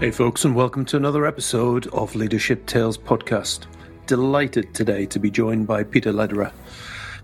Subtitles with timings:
[0.00, 3.66] Hey, folks, and welcome to another episode of Leadership Tales podcast.
[4.06, 6.52] Delighted today to be joined by Peter Lederer.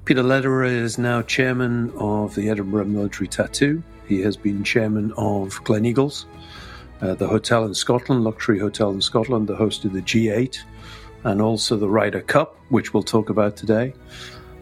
[0.05, 3.81] Peter Lederer is now chairman of the Edinburgh Military Tattoo.
[4.09, 6.25] He has been chairman of Gleneagles,
[7.01, 10.59] uh, the hotel in Scotland, luxury hotel in Scotland the host of the G8,
[11.23, 13.95] and also the Ryder Cup, which we'll talk about today.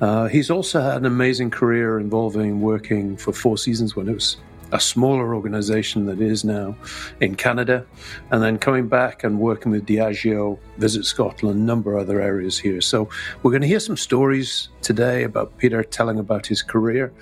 [0.02, 4.36] Uh, he's also had an amazing career involving working for Four Seasons when it was
[4.72, 6.74] a smaller organization that is now
[7.20, 7.86] in Canada,
[8.30, 12.58] and then coming back and working with Diageo, Visit Scotland, a number of other areas
[12.58, 12.80] here.
[12.80, 13.08] So
[13.42, 17.12] we're going to hear some stories today about Peter telling about his career.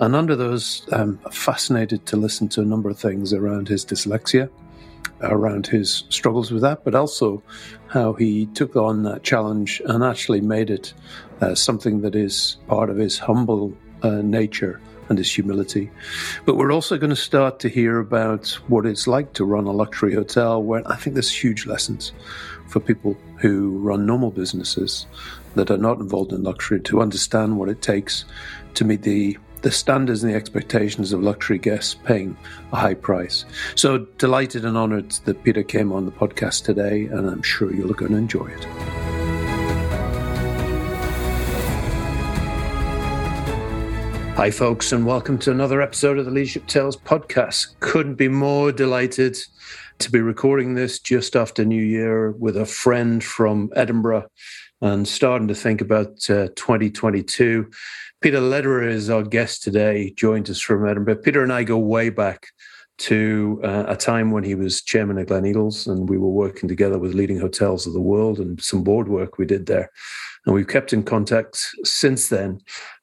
[0.00, 4.50] And under those, I'm fascinated to listen to a number of things around his dyslexia,
[5.22, 7.42] around his struggles with that, but also
[7.86, 10.92] how he took on that challenge and actually made it
[11.40, 15.90] uh, something that is part of his humble uh, nature and his humility.
[16.44, 19.72] But we're also going to start to hear about what it's like to run a
[19.72, 22.12] luxury hotel, where I think there's huge lessons
[22.68, 25.06] for people who run normal businesses
[25.54, 28.24] that are not involved in luxury to understand what it takes
[28.74, 32.36] to meet the the standards and the expectations of luxury guests paying
[32.72, 33.44] a high price.
[33.76, 37.94] So delighted and honored that Peter came on the podcast today, and I'm sure you're
[37.94, 39.01] going to enjoy it.
[44.42, 47.78] Hi, folks, and welcome to another episode of the Leadership Tales podcast.
[47.78, 49.36] Couldn't be more delighted
[50.00, 54.26] to be recording this just after New Year with a friend from Edinburgh
[54.80, 57.70] and starting to think about uh, 2022.
[58.20, 61.22] Peter Lederer is our guest today, joined us from Edinburgh.
[61.22, 62.48] Peter and I go way back
[62.98, 66.98] to uh, a time when he was chairman of Gleneagles and we were working together
[66.98, 69.88] with leading hotels of the world and some board work we did there.
[70.46, 72.60] And we've kept in contact since then.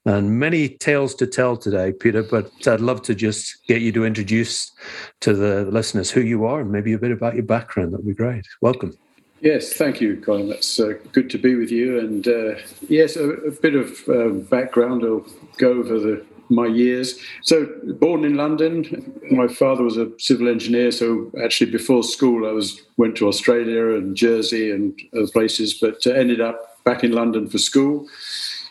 [0.10, 4.06] And many tales to tell today, Peter, but I'd love to just get you to
[4.06, 4.72] introduce
[5.20, 7.94] to the listeners who you are and maybe a bit about your background.
[7.94, 8.44] That'd be great.
[8.59, 8.98] Welcome.
[9.42, 10.50] Yes, thank you, Colin.
[10.50, 12.00] That's uh, good to be with you.
[12.00, 12.56] And uh,
[12.88, 15.03] yes, a, a, bit of uh, background.
[15.03, 15.28] I'll
[15.58, 17.19] go over the, my years.
[17.44, 17.68] So,
[18.00, 19.14] born in London.
[19.30, 20.90] My father was a civil engineer.
[20.90, 26.08] So, actually, before school, I was went to Australia and Jersey and other places, but
[26.08, 28.08] uh, ended up back in London for school.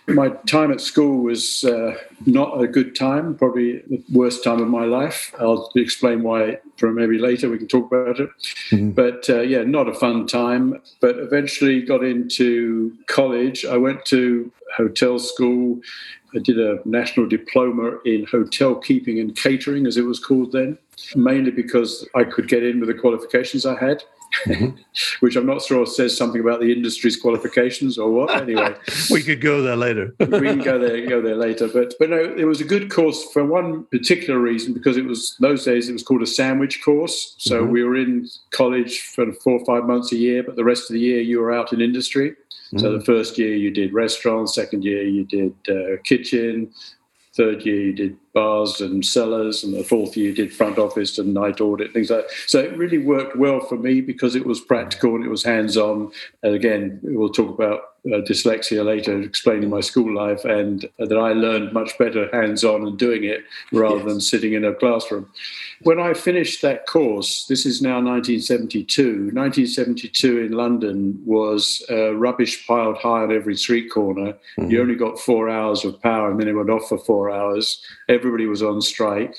[0.09, 4.69] My time at school was uh, not a good time, probably the worst time of
[4.69, 5.35] my life.
[5.39, 8.31] I'll explain why for maybe later, we can talk about it.
[8.71, 8.91] Mm-hmm.
[8.91, 10.81] But uh, yeah, not a fun time.
[11.01, 13.65] But eventually got into college.
[13.65, 15.81] I went to hotel school.
[16.35, 20.79] I did a national diploma in hotel keeping and catering, as it was called then,
[21.17, 24.03] mainly because I could get in with the qualifications I had
[24.47, 24.77] mm-hmm.
[25.21, 28.31] which I'm not sure says something about the industry's qualifications or what.
[28.31, 28.75] Anyway,
[29.11, 30.15] we could go there later.
[30.21, 31.69] we can go there, go there later.
[31.69, 35.37] But but no, it was a good course for one particular reason because it was
[35.41, 37.35] those days it was called a sandwich course.
[37.39, 37.73] So mm-hmm.
[37.73, 40.95] we were in college for four or five months a year, but the rest of
[40.95, 42.31] the year you were out in industry.
[42.31, 42.79] Mm-hmm.
[42.79, 46.71] So the first year you did restaurants, second year you did uh, kitchen,
[47.35, 51.35] third year you did bars and cellars, and the fourth year did front office and
[51.35, 52.35] night audit, things like that.
[52.47, 55.77] So it really worked well for me because it was practical and it was hands
[55.77, 56.13] on.
[56.43, 61.19] And again, we'll talk about uh, dyslexia later, explaining my school life, and uh, that
[61.19, 64.07] I learned much better hands on and doing it rather yes.
[64.07, 65.29] than sitting in a classroom.
[65.83, 69.31] When I finished that course, this is now 1972.
[69.33, 74.35] 1972 in London was uh, rubbish piled high on every street corner.
[74.59, 74.71] Mm-hmm.
[74.71, 77.85] You only got four hours of power, and then it went off for four hours.
[78.19, 79.37] Everybody was on strike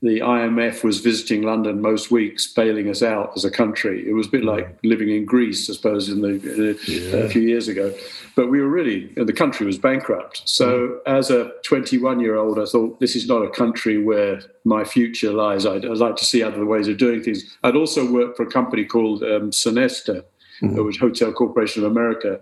[0.00, 4.08] the IMF was visiting London most weeks, bailing us out as a country.
[4.08, 7.16] It was a bit like living in Greece, I suppose, in the, yeah.
[7.16, 7.92] a few years ago.
[8.34, 10.42] But we were really, the country was bankrupt.
[10.48, 11.18] So mm.
[11.18, 15.32] as a 21 year old, I thought, this is not a country where my future
[15.32, 15.66] lies.
[15.66, 17.44] I'd, I'd, like to see other ways of doing things.
[17.62, 20.24] I'd also worked for a company called um, Sonesta,
[20.62, 20.84] mm.
[20.84, 22.40] which Hotel Corporation of America.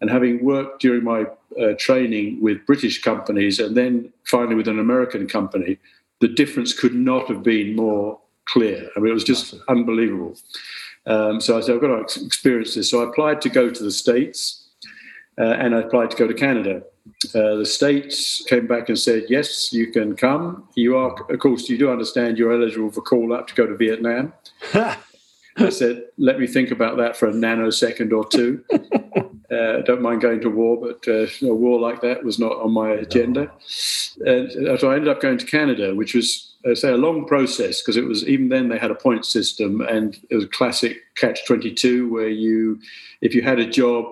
[0.00, 1.26] And having worked during my
[1.60, 5.78] uh, training with British companies and then finally with an American company,
[6.20, 8.88] the difference could not have been more clear.
[8.96, 10.36] I mean, it was just unbelievable.
[11.06, 12.90] Um, so I said, I've got to experience this.
[12.90, 14.68] So I applied to go to the States
[15.38, 16.82] uh, and I applied to go to Canada.
[17.34, 20.68] Uh, the States came back and said, yes, you can come.
[20.74, 23.76] You are, of course, you do understand you're eligible for call up to go to
[23.76, 24.32] Vietnam.
[25.58, 28.62] I said, let me think about that for a nanosecond or two.
[29.56, 32.72] Uh, don't mind going to war, but uh, a war like that was not on
[32.72, 33.42] my agenda.
[34.32, 36.28] And so I ended up going to Canada, which was,
[36.70, 39.80] I say, a long process because it was even then they had a point system,
[39.80, 42.78] and it was a classic catch twenty two where you,
[43.20, 44.04] if you had a job,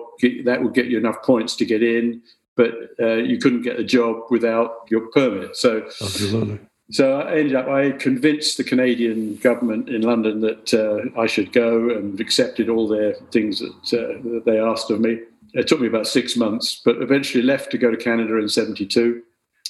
[0.45, 2.21] that would get you enough points to get in,
[2.55, 5.55] but uh, you couldn't get a job without your permit.
[5.55, 5.83] So.
[6.01, 6.59] Absolutely
[6.91, 11.51] So I ended up, I convinced the Canadian government in London that uh, I should
[11.51, 15.13] go and accepted all their things that, uh, that they asked of me.
[15.55, 19.21] It took me about six months, but eventually left to go to Canada in 72.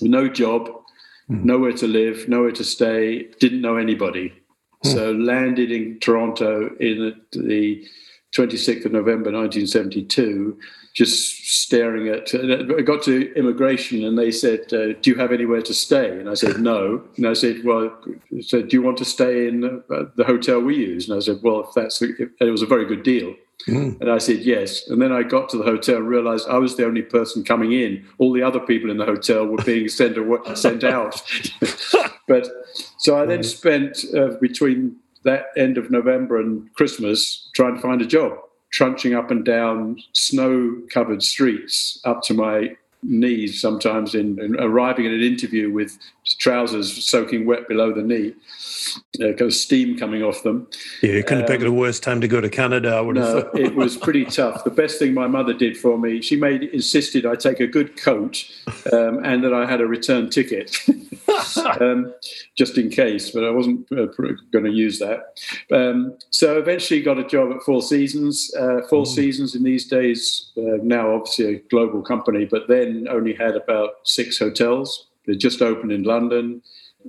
[0.02, 0.68] No job,
[1.30, 1.44] mm.
[1.44, 4.34] nowhere to live, nowhere to stay, didn't know anybody.
[4.84, 4.94] Mm.
[4.94, 7.88] So landed in Toronto in the
[8.36, 10.58] 26th of November 1972
[10.96, 12.34] just staring at.
[12.34, 16.30] I got to immigration and they said, uh, "Do you have anywhere to stay?" And
[16.30, 17.94] I said, "No." And I said, "Well,"
[18.40, 21.40] said, "Do you want to stay in the, the hotel we use?" And I said,
[21.44, 23.36] "Well, if that's," it was a very good deal.
[23.68, 24.00] Mm.
[24.00, 24.88] And I said yes.
[24.88, 27.72] And then I got to the hotel and realized I was the only person coming
[27.72, 28.06] in.
[28.18, 30.18] All the other people in the hotel were being sent,
[30.58, 31.22] sent out.
[32.28, 32.48] but
[32.98, 38.02] so I then spent uh, between that end of November and Christmas trying to find
[38.02, 38.34] a job
[38.72, 42.76] trunching up and down snow covered streets up to my
[43.08, 45.98] knees sometimes in, in, arriving at an interview with
[46.40, 48.34] trousers soaking wet below the knee.
[49.20, 50.68] Uh, kind of steam coming off them.
[51.02, 53.50] Yeah you couldn't um, pick the worst time to go to canada I would no,
[53.56, 54.64] it was pretty tough.
[54.64, 57.98] The best thing my mother did for me she made insisted i take a good
[57.98, 58.46] coat
[58.94, 60.78] um, and that i had a return ticket.
[61.82, 62.14] Um,
[62.56, 64.06] just in case, but I wasn't uh,
[64.52, 65.40] going to use that.
[65.72, 68.54] Um, so eventually got a job at Four Seasons.
[68.58, 69.08] Uh, Four mm.
[69.08, 73.96] Seasons in these days, uh, now obviously a global company, but then only had about
[74.04, 75.08] six hotels.
[75.28, 76.62] They just opened in London,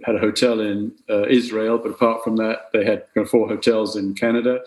[0.04, 4.14] had a hotel in uh, Israel, but apart from that, they had four hotels in
[4.14, 4.60] Canada.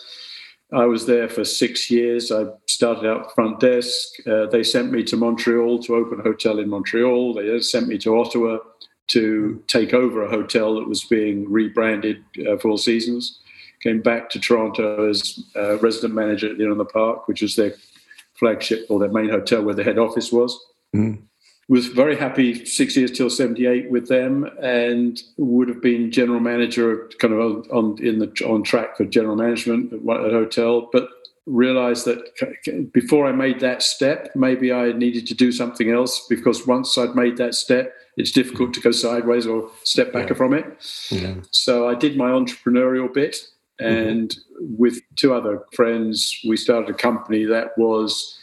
[0.72, 2.32] I was there for six years.
[2.32, 4.08] I started out front desk.
[4.28, 7.34] Uh, they sent me to Montreal to open a hotel in Montreal.
[7.34, 8.60] They sent me to Ottawa
[9.10, 13.40] to take over a hotel that was being rebranded uh, Four Seasons.
[13.82, 17.42] Came back to Toronto as uh, resident manager at the Inn on the Park, which
[17.42, 17.74] was their
[18.36, 20.58] flagship or their main hotel where the head office was.
[20.96, 21.24] Mm.
[21.70, 27.08] Was very happy six years till '78 with them, and would have been general manager,
[27.20, 31.10] kind of on, on in the on track for general management at, at hotel, but
[31.50, 36.68] realized that before I made that step, maybe I needed to do something else because
[36.68, 40.36] once I'd made that step, it's difficult to go sideways or step back yeah.
[40.36, 40.66] from it.
[41.10, 41.36] Yeah.
[41.52, 43.38] So I did my entrepreneurial bit,
[43.80, 44.76] and mm-hmm.
[44.78, 48.38] with two other friends, we started a company that was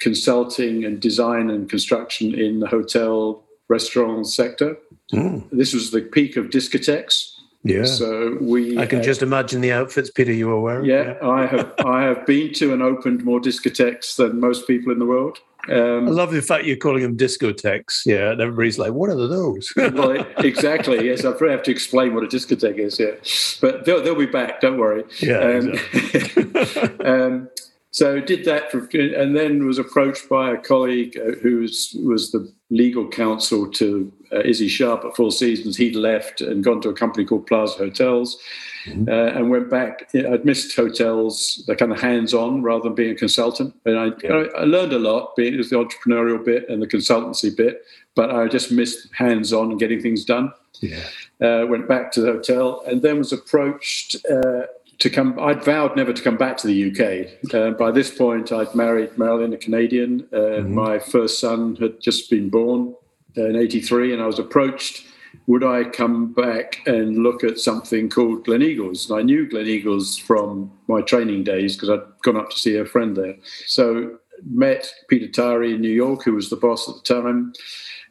[0.00, 4.76] consulting and design and construction in the hotel restaurant sector.
[5.12, 5.48] Mm.
[5.50, 7.30] This was the peak of discotheques.
[7.64, 7.84] Yeah.
[7.84, 8.78] So we.
[8.78, 10.84] I can just imagine the outfits, Peter, you were wearing.
[10.84, 11.28] Yeah, yeah.
[11.28, 11.74] I have.
[11.84, 15.38] I have been to and opened more discotheques than most people in the world.
[15.68, 18.04] Um, I love the fact you're calling them discotheques.
[18.04, 21.06] Yeah, and everybody's like, "What are those?" well, exactly.
[21.06, 22.98] Yes, I probably have to explain what a discotheque is.
[22.98, 23.12] Yeah,
[23.60, 24.60] but they'll, they'll be back.
[24.60, 25.04] Don't worry.
[25.20, 25.38] Yeah.
[25.38, 26.84] Um, exactly.
[27.06, 27.48] um,
[27.92, 32.52] so did that, for, and then was approached by a colleague uh, who was the
[32.72, 35.76] legal counsel to uh, Issy Sharp at Four Seasons.
[35.76, 38.38] He'd left and gone to a company called Plaza Hotels,
[38.86, 39.08] mm-hmm.
[39.08, 40.08] uh, and went back.
[40.14, 43.74] I'd missed hotels, the kind of hands-on rather than being a consultant.
[43.84, 44.44] And I, yeah.
[44.56, 47.84] I learned a lot, being the entrepreneurial bit and the consultancy bit,
[48.14, 50.52] but I just missed hands-on and getting things done.
[50.80, 51.04] Yeah.
[51.40, 54.62] Uh, went back to the hotel, and then was approached uh,
[54.98, 55.38] to come.
[55.38, 57.54] I'd vowed never to come back to the UK.
[57.54, 60.28] Uh, by this point, I'd married Marilyn, a Canadian.
[60.32, 60.74] Uh, mm-hmm.
[60.74, 62.94] My first son had just been born
[63.36, 65.06] uh, in '83, and I was approached.
[65.46, 69.08] Would I come back and look at something called Gleneagles?
[69.08, 72.84] And I knew Gleneagles from my training days because I'd gone up to see a
[72.84, 73.36] friend there.
[73.66, 77.52] So met Peter Tyrie in New York, who was the boss at the time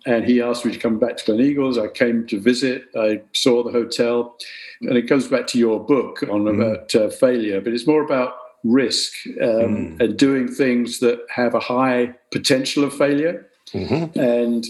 [0.06, 1.82] and he asked me to come back to Gleneagles.
[1.82, 2.86] I came to visit.
[2.96, 4.38] I saw the hotel,
[4.82, 6.56] and it goes back to your book on mm.
[6.56, 10.00] about uh, failure, but it's more about risk um, mm.
[10.00, 13.48] and doing things that have a high potential of failure.
[13.74, 14.20] Mm-hmm.
[14.20, 14.66] And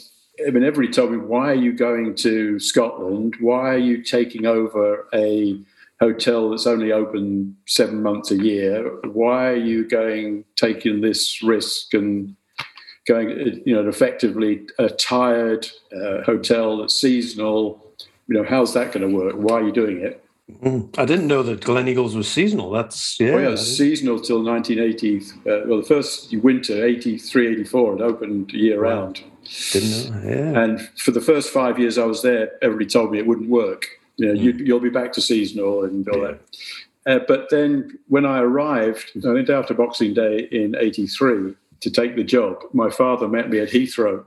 [0.45, 3.37] I mean, everybody told me, "Why are you going to Scotland?
[3.39, 5.61] Why are you taking over a
[5.99, 8.91] hotel that's only open seven months a year?
[9.05, 12.35] Why are you going taking this risk and
[13.11, 17.85] going, you know, effectively a tired uh, hotel that's seasonal.
[18.27, 19.35] You know, how's that going to work?
[19.35, 20.23] Why are you doing it?
[20.61, 20.97] Mm.
[20.97, 22.71] I didn't know that Gleneagles was seasonal.
[22.71, 25.19] That's yeah, oh, yeah seasonal till 1980.
[25.19, 28.89] Uh, well, the first winter, 83, 84, it opened year wow.
[28.89, 29.23] round.
[29.71, 30.29] Didn't know.
[30.29, 30.61] Yeah.
[30.61, 33.85] And for the first five years I was there, everybody told me it wouldn't work.
[34.17, 34.65] You know, mm.
[34.65, 36.27] you, will be back to seasonal and all yeah.
[36.27, 36.39] that.
[37.05, 42.15] Uh, but then when I arrived, I think after Boxing Day in '83, to take
[42.15, 44.25] the job, my father met me at Heathrow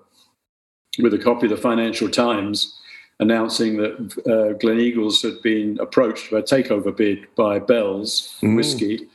[0.99, 2.79] with a copy of the Financial Times
[3.21, 3.95] announcing that
[4.27, 8.57] uh, Gleneagles had been approached by a takeover bid by Bell's mm.
[8.57, 9.09] Whiskey.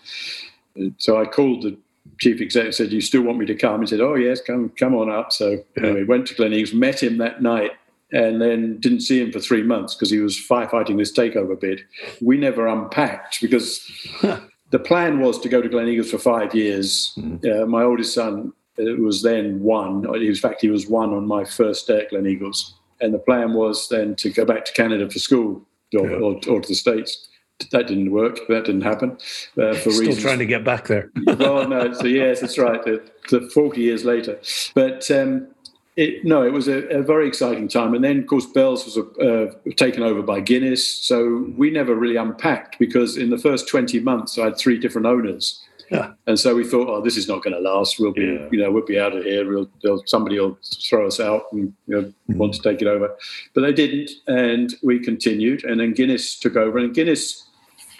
[0.97, 1.77] So I called the
[2.19, 4.95] chief executive said, "You still want me to come?" He said, "Oh yes, come come
[4.95, 7.71] on up." So anyway, went to Gleneagles, met him that night
[8.11, 11.81] and then didn't see him for three months because he was firefighting this takeover bid.
[12.21, 13.85] We never unpacked because
[14.71, 17.13] the plan was to go to Gleneagles for five years.
[17.17, 17.63] Mm.
[17.63, 20.05] Uh, my oldest son uh, was then one.
[20.15, 22.73] In fact, he was one on my first day at Gleneagles.
[23.01, 25.65] And the plan was then to go back to Canada for school
[25.97, 26.17] or, yeah.
[26.17, 27.29] or, or to the States
[27.71, 28.39] that didn't work.
[28.47, 29.15] That didn't happen uh,
[29.55, 29.81] for reasons.
[29.81, 30.21] Still reasons.
[30.21, 31.11] trying to get back there.
[31.27, 31.93] oh no.
[31.93, 32.83] So yes, that's right.
[32.83, 34.39] The, the Forty years later,
[34.73, 35.47] but um,
[35.95, 37.93] it, no, it was a, a, very exciting time.
[37.93, 40.87] And then, of course, Bell's was uh, taken over by Guinness.
[40.87, 45.07] So we never really unpacked because in the first twenty months, I had three different
[45.07, 45.61] owners.
[45.91, 46.11] Yeah.
[46.27, 47.99] And so we thought, oh, this is not going to last.
[47.99, 48.47] We'll be, yeah.
[48.51, 49.49] you know, we'll be out of here.
[49.49, 52.37] We'll, somebody will throw us out and you know, mm.
[52.37, 53.15] want to take it over.
[53.55, 55.63] But they didn't, and we continued.
[55.63, 57.47] And then Guinness took over, and Guinness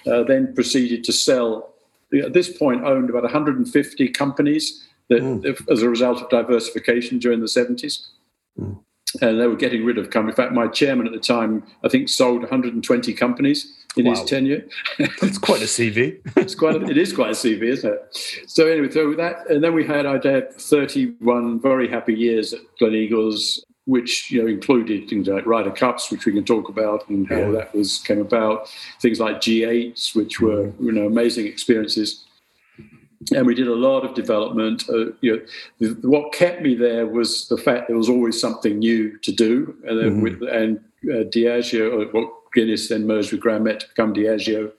[0.05, 1.73] uh, then proceeded to sell.
[2.23, 5.71] At this point, owned about 150 companies that, mm.
[5.71, 8.07] as a result of diversification during the 70s.
[8.59, 8.79] Mm.
[9.21, 10.37] And they were getting rid of companies.
[10.37, 14.11] In fact, my chairman at the time, I think, sold 120 companies in wow.
[14.11, 14.65] his tenure.
[14.99, 16.19] It's quite a CV.
[16.37, 16.75] it's quite.
[16.75, 18.45] A, it is quite a CV, isn't it?
[18.45, 22.59] So anyway, so that, and then we had I had 31 very happy years at
[22.79, 27.27] Gleneagles which you know included things like Ryder Cups, which we can talk about, and
[27.27, 27.51] how yeah.
[27.51, 28.69] that was came about.
[29.01, 30.85] Things like G8s, which were mm-hmm.
[30.85, 32.23] you know amazing experiences.
[33.35, 34.83] And we did a lot of development.
[34.89, 35.45] Uh, you
[35.79, 39.75] know, what kept me there was the fact there was always something new to do,
[39.85, 40.21] and then mm-hmm.
[40.21, 44.71] with, and uh, Diageo, or what Guinness then merged with Grand Met to become Diageo.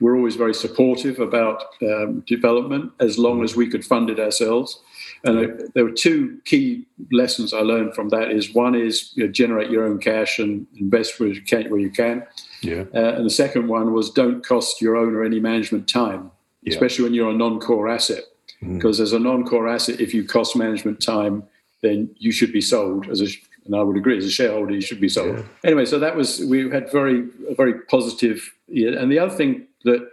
[0.00, 4.80] We're always very supportive about um, development as long as we could fund it ourselves.
[5.24, 8.30] And there were two key lessons I learned from that.
[8.30, 11.68] Is one is you know, generate your own cash and invest where you can.
[11.70, 12.24] Where you can.
[12.62, 12.84] Yeah.
[12.94, 16.30] Uh, and the second one was don't cost your owner any management time,
[16.62, 16.72] yeah.
[16.72, 18.24] especially when you're a non-core asset.
[18.60, 19.02] Because mm.
[19.02, 21.44] as a non-core asset, if you cost management time,
[21.82, 23.26] then you should be sold as a
[23.68, 25.36] and I would agree as a shareholder you should be sold.
[25.36, 25.44] Yeah.
[25.62, 28.52] Anyway, so that was we had very very positive.
[28.66, 30.08] Yeah, and the other thing that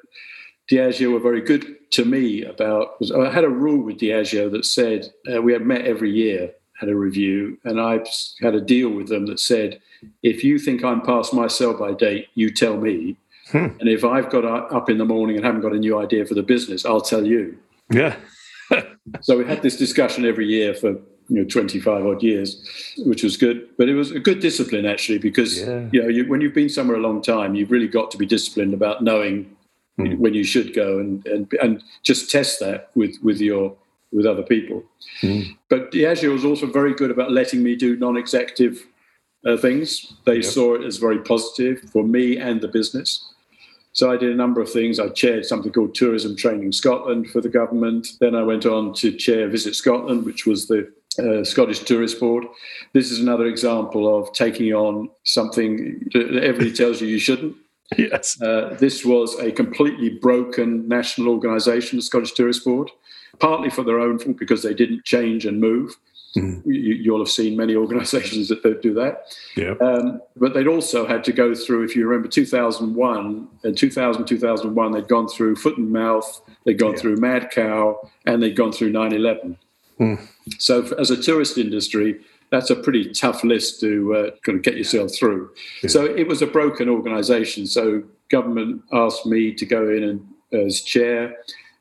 [0.70, 4.66] Diageo were very good to me about was I had a rule with Diageo that
[4.66, 8.04] said uh, we had met every year, had a review, and I
[8.42, 9.80] had a deal with them that said
[10.22, 13.16] if you think I'm past my sell by date, you tell me.
[13.56, 13.68] Hmm.
[13.80, 16.34] And if I've got up in the morning and haven't got a new idea for
[16.34, 17.58] the business, I'll tell you.
[17.90, 18.18] Yeah.
[19.22, 20.90] so we had this discussion every year for
[21.30, 22.62] you know 25 odd years,
[23.06, 23.70] which was good.
[23.78, 25.88] But it was a good discipline actually because yeah.
[25.94, 28.26] you know you, when you've been somewhere a long time, you've really got to be
[28.26, 29.56] disciplined about knowing
[29.98, 30.18] mm.
[30.18, 33.74] when you should go and, and and just test that with with your
[34.12, 34.84] with other people.
[35.22, 35.56] Mm.
[35.70, 38.86] But Diageo was also very good about letting me do non-executive
[39.46, 40.14] uh, things.
[40.26, 40.44] They yep.
[40.44, 43.32] saw it as very positive for me and the business.
[43.96, 45.00] So I did a number of things.
[45.00, 48.08] I chaired something called Tourism Training Scotland for the government.
[48.20, 52.46] Then I went on to chair Visit Scotland, which was the uh, Scottish Tourist Board.
[52.92, 57.56] This is another example of taking on something that everybody tells you you shouldn't.
[57.98, 58.42] Yes.
[58.42, 62.90] Uh, this was a completely broken national organisation, the Scottish Tourist Board,
[63.40, 65.96] partly for their own fault because they didn't change and move.
[66.38, 66.62] Mm.
[66.66, 69.34] You, will have seen many organisations that don't do that.
[69.56, 69.76] Yeah.
[69.82, 74.92] Um, but they'd also had to go through, if you remember, 2001 and 2000, 2001,
[74.92, 77.00] they'd gone through foot and mouth, they'd gone yeah.
[77.00, 79.58] through mad cow, and they'd gone through 9 11.
[80.00, 80.28] Mm.
[80.60, 82.20] So, as a tourist industry,
[82.52, 85.50] that's a pretty tough list to uh, kind of get yourself through.
[85.82, 85.90] Yeah.
[85.90, 87.66] So it was a broken organisation.
[87.66, 91.36] So government asked me to go in and as chair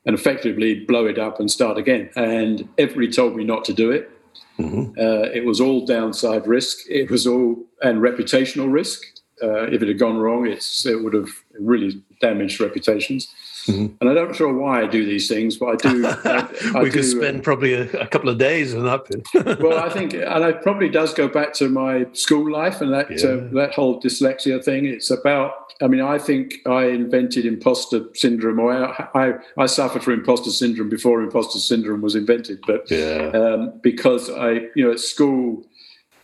[0.06, 2.10] and effectively blow it up and start again.
[2.16, 4.10] And everybody told me not to do it.
[4.58, 4.98] Mm-hmm.
[4.98, 6.78] Uh, it was all downside risk.
[6.88, 9.02] It was all and reputational risk.
[9.42, 13.28] Uh, if it had gone wrong, it would have really damaged reputations.
[13.66, 13.96] Mm-hmm.
[14.00, 16.06] And I don't sure why I do these things, but I do.
[16.06, 19.60] I, I we do, could spend uh, probably a, a, couple of days on that.
[19.60, 23.10] well, I think, and it probably does go back to my school life and that
[23.10, 23.28] yeah.
[23.28, 24.84] uh, that whole dyslexia thing.
[24.86, 25.72] It's about.
[25.82, 30.50] I mean, I think I invented imposter syndrome, or I, I, I suffered from imposter
[30.50, 32.60] syndrome before imposter syndrome was invented.
[32.66, 33.30] But yeah.
[33.34, 35.64] um, because I, you know, at school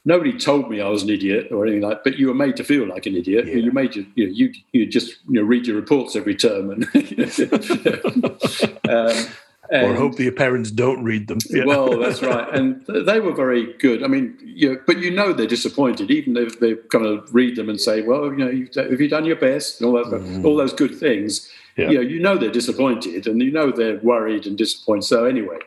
[0.04, 2.04] nobody told me I was an idiot or anything like.
[2.04, 3.46] But you were made to feel like an idiot.
[3.46, 3.56] Yeah.
[3.56, 6.70] You made you, you, know, you you just you know read your reports every term
[6.70, 6.84] and.
[8.88, 9.32] um,
[9.72, 11.38] and, or hope your parents don't read them.
[11.48, 11.64] Yeah.
[11.64, 14.02] Well, that's right, and they were very good.
[14.02, 17.54] I mean, you know, but you know they're disappointed, even if they kind of read
[17.54, 20.44] them and say, "Well, you know, have you done your best?" and all that, mm.
[20.44, 21.48] all those good things.
[21.76, 21.90] Yeah.
[21.90, 25.04] You know, you know they're disappointed, and you know they're worried and disappointed.
[25.04, 25.58] So anyway,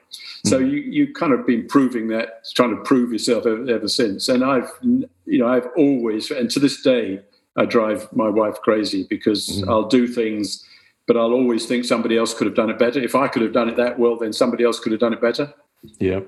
[0.46, 0.70] so mm.
[0.70, 4.30] you you kind of been proving that, trying to prove yourself ever, ever since.
[4.30, 7.22] And I've you know I've always and to this day
[7.56, 9.70] I drive my wife crazy because mm.
[9.70, 10.64] I'll do things,
[11.08, 13.00] but I'll always think somebody else could have done it better.
[13.00, 15.22] If I could have done it that well, then somebody else could have done it
[15.22, 15.54] better.
[16.00, 16.22] Yeah.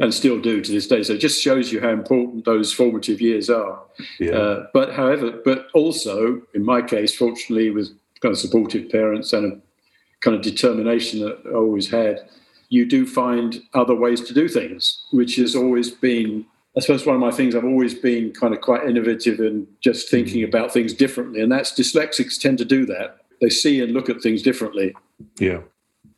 [0.00, 1.02] and still do to this day.
[1.02, 3.82] So it just shows you how important those formative years are.
[4.20, 4.32] Yeah.
[4.32, 7.90] Uh, but however, but also in my case, fortunately, with
[8.20, 9.60] kind of supportive parents and a
[10.20, 12.28] kind of determination that I always had,
[12.68, 16.44] you do find other ways to do things, which has always been,
[16.76, 17.54] I suppose, one of my things.
[17.54, 20.48] I've always been kind of quite innovative and just thinking mm.
[20.48, 21.40] about things differently.
[21.40, 23.18] And that's dyslexics tend to do that.
[23.40, 24.94] They see and look at things differently.
[25.38, 25.60] Yeah.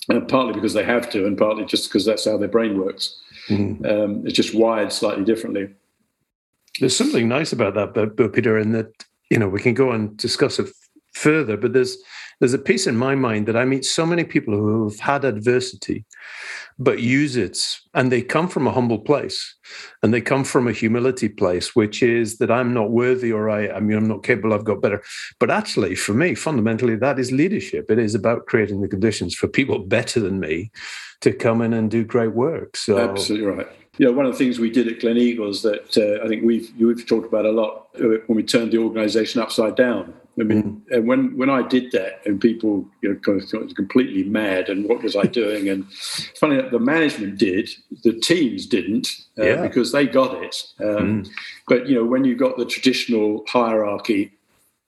[0.09, 3.21] And partly because they have to, and partly just because that's how their brain works.
[3.49, 3.87] Mm.
[3.87, 5.69] Um, it's just wired slightly differently.
[6.81, 10.17] There's something nice about that, but, Peter, in that you know we can go and
[10.17, 10.69] discuss it
[11.13, 11.99] further, but there's
[12.41, 16.07] there's a piece in my mind that I meet so many people who've had adversity,
[16.79, 17.59] but use it,
[17.93, 19.55] and they come from a humble place,
[20.03, 23.69] and they come from a humility place, which is that I'm not worthy or I,
[23.69, 24.55] I mean I'm not capable.
[24.55, 25.03] I've got better.
[25.39, 27.91] But actually, for me, fundamentally, that is leadership.
[27.91, 30.71] It is about creating the conditions for people better than me
[31.21, 32.77] to come in and do great work.
[32.77, 36.25] So absolutely right you know, one of the things we did at Gleneagles that uh,
[36.25, 39.77] I think we've we've talked about a lot uh, when we turned the organisation upside
[39.77, 40.15] down.
[40.39, 40.97] I mean, mm.
[40.97, 43.73] and when when I did that, and people you know kind of thought it was
[43.73, 45.69] completely mad, and what was I doing?
[45.69, 45.91] And
[46.37, 47.71] funny that the management did,
[48.05, 49.09] the teams didn't,
[49.39, 49.63] uh, yeah.
[49.63, 50.57] because they got it.
[50.79, 51.29] Um, mm.
[51.69, 54.33] But you know, when you got the traditional hierarchy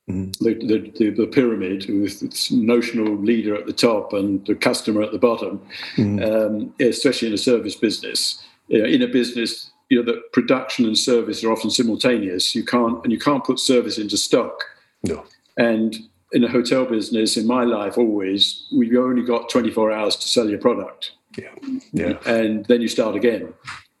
[0.09, 0.37] Mm.
[0.39, 5.13] The, the, the, pyramid with its notional leader at the top and the customer at
[5.13, 5.61] the bottom,
[5.95, 6.21] mm.
[6.21, 10.85] um, especially in a service business you know, in a business, you know, that production
[10.85, 12.55] and service are often simultaneous.
[12.55, 14.63] You can't, and you can't put service into stock.
[15.03, 15.23] No.
[15.57, 15.95] And
[16.31, 20.49] in a hotel business, in my life, always, we've only got 24 hours to sell
[20.49, 21.11] your product.
[21.37, 21.53] Yeah.
[21.91, 22.17] Yeah.
[22.25, 23.53] And then you start again.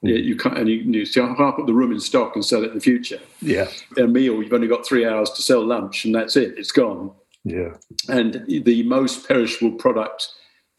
[0.03, 0.23] Mm.
[0.23, 2.75] You can't, and you, you can't put the room in stock and sell it in
[2.75, 3.19] the future.
[3.41, 3.67] Yeah.
[3.97, 6.57] A meal, you've only got three hours to sell lunch, and that's it.
[6.57, 7.11] It's gone.
[7.43, 7.75] Yeah.
[8.09, 10.29] And the most perishable product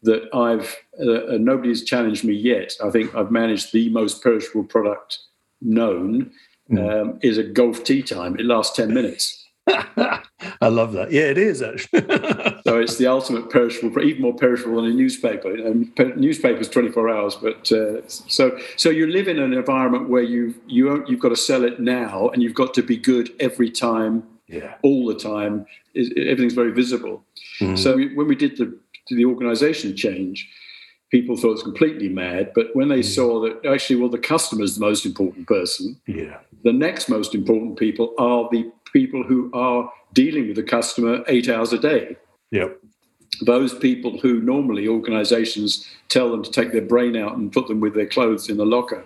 [0.03, 2.73] that I've uh, nobody's challenged me yet.
[2.83, 5.19] I think I've managed the most perishable product
[5.61, 6.31] known
[6.69, 7.01] mm.
[7.01, 8.35] um, is a golf tee time.
[8.39, 9.44] It lasts ten minutes.
[9.67, 11.11] I love that.
[11.11, 12.01] Yeah, it is actually.
[12.63, 15.49] so it's the ultimate perishable, even more perishable than a newspaper.
[15.67, 20.23] Um, newspaper is 24 hours, but uh, so so you live in an environment where
[20.23, 23.71] you you you've got to sell it now, and you've got to be good every
[23.71, 25.65] time, yeah, all the time.
[25.95, 27.23] Everything's very visible.
[27.59, 27.77] Mm.
[27.77, 30.49] So when we did the to the organization change,
[31.11, 32.51] people thought it was completely mad.
[32.53, 33.15] But when they mm.
[33.15, 36.37] saw that actually, well, the customer is the most important person, yeah.
[36.63, 41.49] the next most important people are the people who are dealing with the customer eight
[41.49, 42.15] hours a day.
[42.51, 42.79] Yep.
[43.41, 47.81] Those people who normally organizations tell them to take their brain out and put them
[47.81, 49.03] with their clothes in the locker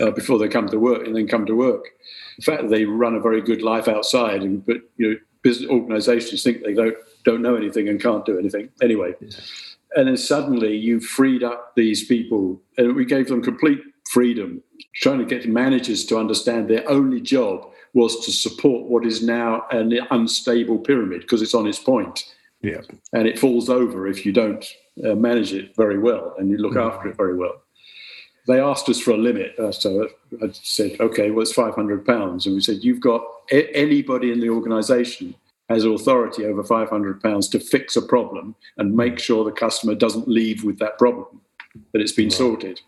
[0.00, 1.86] uh, before they come to work and then come to work.
[2.38, 6.44] In fact, they run a very good life outside, and, but you know, business organizations
[6.44, 9.12] think they don't don't know anything and can't do anything anyway.
[9.20, 9.30] Yeah.
[9.96, 14.62] And then suddenly you freed up these people, and we gave them complete freedom,
[14.94, 19.66] trying to get managers to understand their only job was to support what is now
[19.70, 22.24] an unstable pyramid because it's on its point.
[22.62, 22.80] Yeah.
[23.12, 24.64] And it falls over if you don't
[25.04, 26.96] uh, manage it very well and you look mm-hmm.
[26.96, 27.62] after it very well.
[28.46, 29.58] They asked us for a limit.
[29.58, 30.08] Uh, so
[30.42, 32.46] I said, okay, well, it's 500 pounds.
[32.46, 35.34] And we said, you've got a- anybody in the organization
[35.68, 40.28] has authority over 500 pounds to fix a problem and make sure the customer doesn't
[40.28, 41.40] leave with that problem
[41.92, 42.32] that it's been right.
[42.32, 42.80] sorted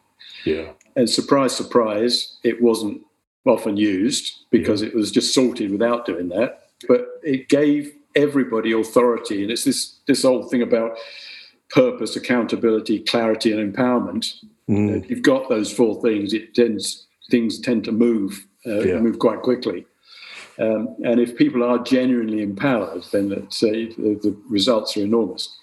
[0.44, 3.00] yeah and surprise surprise it wasn't
[3.46, 4.88] often used because yeah.
[4.88, 9.98] it was just sorted without doing that but it gave everybody authority and it's this
[10.06, 10.96] this whole thing about
[11.70, 14.34] purpose accountability clarity and empowerment
[14.68, 15.02] mm.
[15.02, 18.98] if you've got those four things it tends things tend to move uh, yeah.
[18.98, 19.84] move quite quickly
[20.58, 25.54] um, and if people are genuinely empowered, then the, the results are enormous.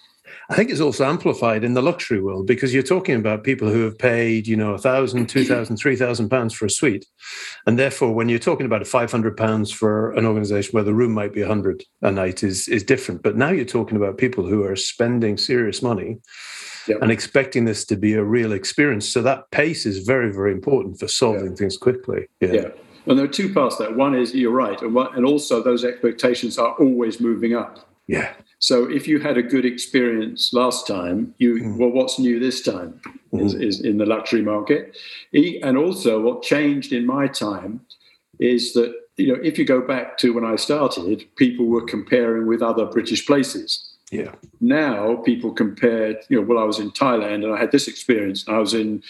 [0.49, 3.83] I think it's also amplified in the luxury world because you're talking about people who
[3.83, 7.05] have paid, you know, a thousand, two thousand, three thousand pounds for a suite,
[7.65, 10.93] and therefore, when you're talking about a five hundred pounds for an organisation where the
[10.93, 13.23] room might be a hundred a night is is different.
[13.23, 16.19] But now you're talking about people who are spending serious money
[16.87, 17.01] yep.
[17.01, 19.07] and expecting this to be a real experience.
[19.07, 22.27] So that pace is very, very important for solving things quickly.
[22.39, 22.51] Yeah.
[22.51, 22.69] yeah.
[23.07, 23.91] And there are two parts there.
[23.91, 27.89] One is you're right, and, one, and also those expectations are always moving up.
[28.07, 28.33] Yeah.
[28.61, 31.77] So if you had a good experience last time, you mm.
[31.77, 33.01] well, what's new this time
[33.33, 33.43] mm.
[33.43, 34.97] is, is, in the luxury market,
[35.33, 37.81] and also what changed in my time
[38.39, 42.45] is that you know if you go back to when I started, people were comparing
[42.45, 43.87] with other British places.
[44.11, 44.35] Yeah.
[44.59, 46.17] Now people compared.
[46.29, 48.75] You know, well, I was in Thailand and I had this experience, and I was
[48.75, 49.01] in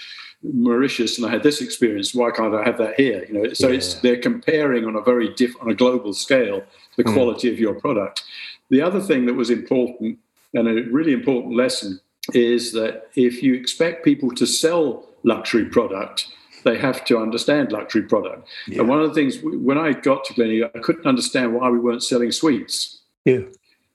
[0.44, 2.16] Mauritius and I had this experience.
[2.16, 3.26] Why can't I have that here?
[3.28, 3.76] You know, so yeah.
[3.76, 6.64] it's they're comparing on a very diff, on a global scale
[6.98, 7.14] the mm.
[7.14, 8.24] quality of your product.
[8.72, 10.18] The other thing that was important
[10.54, 12.00] and a really important lesson
[12.34, 16.28] is that if you expect people to sell luxury product,
[16.64, 18.48] they have to understand luxury product.
[18.68, 18.80] Yeah.
[18.80, 21.80] And one of the things when I got to Gleneagles, I couldn't understand why we
[21.80, 23.02] weren't selling suites.
[23.26, 23.42] Yeah.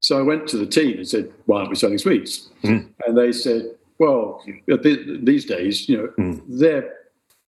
[0.01, 2.89] So I went to the team and said, "Why aren't we selling suites?" Mm.
[3.07, 6.43] And they said, "Well, these days, you know, mm.
[6.49, 6.93] they're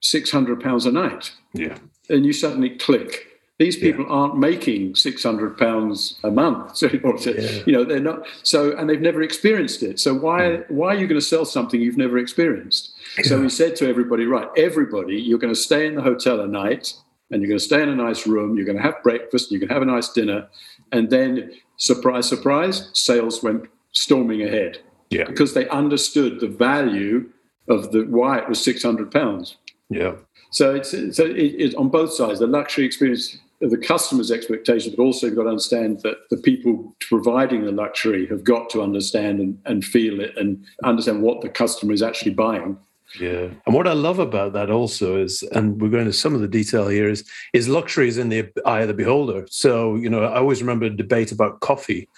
[0.01, 1.77] six hundred pounds a night." Yeah.
[2.09, 3.27] And you suddenly click.
[3.59, 4.13] These people yeah.
[4.13, 6.77] aren't making six hundred pounds a month.
[7.19, 7.63] So, yeah.
[7.67, 8.27] you know, they're not.
[8.43, 9.99] So, and they've never experienced it.
[9.99, 10.71] So why mm.
[10.71, 12.93] why are you going to sell something you've never experienced?
[13.25, 16.47] So we said to everybody, right, everybody, you're going to stay in the hotel a
[16.47, 16.95] night
[17.31, 19.59] and you're going to stay in a nice room, you're going to have breakfast, you
[19.59, 20.49] can have a nice dinner,
[20.93, 24.79] and then surprise, surprise, sales went storming ahead.
[25.11, 25.25] Yeah.
[25.25, 27.31] Because they understood the value
[27.69, 29.57] of the why it was 600 pounds.
[29.91, 30.15] Yeah.
[30.51, 35.03] So it's so it, it's on both sides, the luxury experience the customer's expectation, but
[35.03, 39.41] also you've got to understand that the people providing the luxury have got to understand
[39.41, 42.79] and, and feel it and understand what the customer is actually buying
[43.19, 43.49] yeah.
[43.67, 46.49] And what I love about that also is, and we're going to some of the
[46.49, 49.47] detail here, is is luxury is in the eye of the beholder.
[49.51, 52.09] So, you know, I always remember a debate about coffee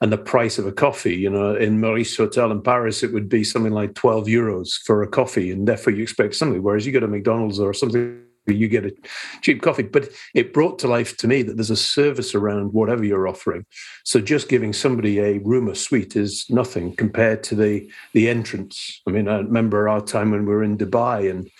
[0.00, 1.16] and the price of a coffee.
[1.16, 5.02] You know, in Meurice Hotel in Paris, it would be something like 12 euros for
[5.02, 6.62] a coffee, and therefore you expect something.
[6.62, 8.22] Whereas you go to McDonald's or something
[8.54, 8.94] you get a
[9.42, 9.82] cheap coffee.
[9.82, 13.66] But it brought to life to me that there's a service around whatever you're offering.
[14.04, 19.00] So just giving somebody a room or suite is nothing compared to the the entrance.
[19.06, 21.50] I mean, I remember our time when we were in Dubai and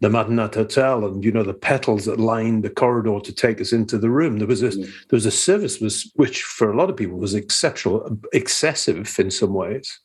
[0.00, 3.72] the Madinat Hotel, and you know the petals that lined the corridor to take us
[3.72, 4.38] into the room.
[4.38, 4.84] There was a mm.
[4.84, 9.30] there was a service was which for a lot of people was exceptional, excessive in
[9.30, 9.98] some ways.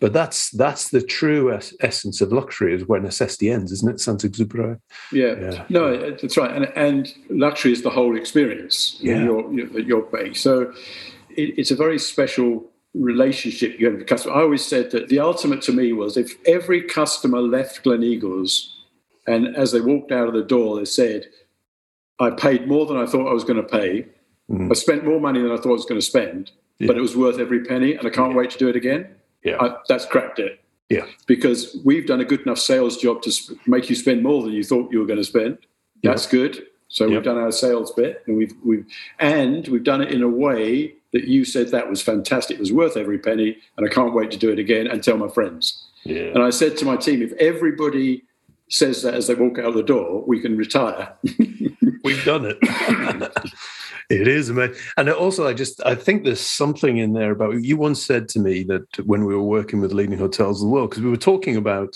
[0.00, 4.00] But that's that's the true es- essence of luxury is where necessity ends, isn't it,
[4.00, 4.78] Saint-Exupéry?
[5.12, 5.34] Yeah.
[5.40, 5.64] yeah.
[5.68, 6.54] no, that's right.
[6.54, 9.24] And, and luxury is the whole experience yeah.
[9.24, 10.34] you're, you're, you're paying.
[10.34, 10.72] So
[11.30, 14.34] it, it's a very special relationship you have with the customer.
[14.36, 18.68] I always said that the ultimate to me was if every customer left Gleneagles
[19.26, 21.26] and as they walked out of the door, they said,
[22.20, 24.06] I paid more than I thought I was going to pay.
[24.50, 24.70] Mm.
[24.70, 26.86] I spent more money than I thought I was going to spend, yeah.
[26.86, 29.56] but it was worth every penny, and I can't wait to do it again yeah.
[29.60, 30.60] I, that's cracked it.
[30.88, 31.06] Yeah.
[31.26, 34.52] Because we've done a good enough sales job to sp- make you spend more than
[34.52, 35.58] you thought you were going to spend.
[36.02, 36.30] That's yeah.
[36.30, 36.62] good.
[36.88, 38.86] So we've done our sales bit, and we've we've
[39.18, 42.56] and we've done it in a way that you said that was fantastic.
[42.56, 45.18] It was worth every penny, and I can't wait to do it again and tell
[45.18, 45.84] my friends.
[46.04, 46.32] Yeah.
[46.34, 48.24] And I said to my team, if everybody
[48.70, 51.12] says that as they walk out the door, we can retire.
[52.04, 52.58] we've done it.
[54.10, 54.76] It is amazing.
[54.96, 58.40] And also, I just I think there's something in there about you once said to
[58.40, 61.16] me that when we were working with leading hotels in the world, because we were
[61.18, 61.94] talking about,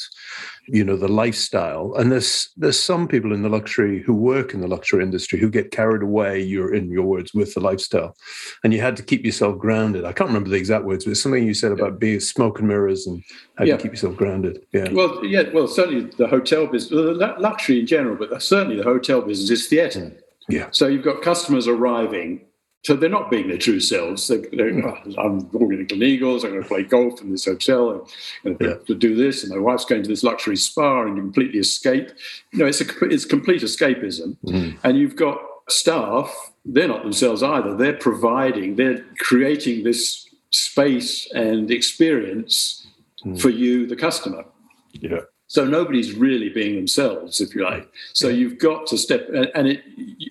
[0.69, 4.61] you know, the lifestyle, and there's there's some people in the luxury who work in
[4.61, 6.39] the luxury industry who get carried away.
[6.39, 8.15] You're in your words with the lifestyle,
[8.63, 10.05] and you had to keep yourself grounded.
[10.05, 12.69] I can't remember the exact words, but it's something you said about being smoke and
[12.69, 13.25] mirrors and
[13.57, 13.77] how yeah.
[13.77, 14.63] to keep yourself grounded.
[14.73, 14.93] Yeah.
[14.93, 15.45] Well, yeah.
[15.55, 16.93] Well, certainly the hotel business,
[17.39, 20.13] luxury in general, but certainly the hotel business is theatre.
[20.51, 20.55] Mm.
[20.55, 20.69] Yeah.
[20.71, 22.47] So you've got customers arriving.
[22.85, 24.27] So they're not being their true selves.
[24.27, 26.45] They, oh, I'm going to Gleneagles.
[26.45, 28.09] I'm going to play golf in this hotel.
[28.45, 31.61] I'm going to, do this, and my wife's going to this luxury spa, and completely
[31.61, 32.11] escape.
[32.53, 34.37] You know, it's a it's complete escapism.
[34.45, 34.79] Mm.
[34.83, 36.35] And you've got staff.
[36.65, 37.77] They're not themselves either.
[37.77, 38.75] They're providing.
[38.75, 42.85] They're creating this space and experience
[43.25, 43.41] mm.
[43.41, 44.45] for you, the customer.
[44.93, 45.21] Yeah.
[45.53, 47.87] So nobody's really being themselves, if you like.
[48.15, 48.37] So yeah.
[48.37, 49.85] you've got to step, and it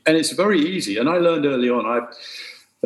[0.07, 0.97] and it's very easy.
[0.97, 1.85] And I learned early on.
[1.85, 2.07] I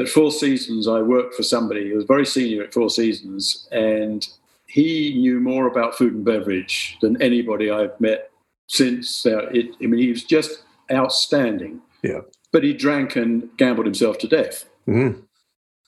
[0.01, 4.27] at Four Seasons, I worked for somebody who was very senior at Four Seasons, and
[4.67, 8.29] he knew more about food and beverage than anybody I've met
[8.67, 9.25] since.
[9.25, 11.79] Uh, it, I mean, he was just outstanding.
[12.03, 12.19] Yeah.
[12.51, 14.65] But he drank and gambled himself to death.
[14.89, 15.21] Mm-hmm.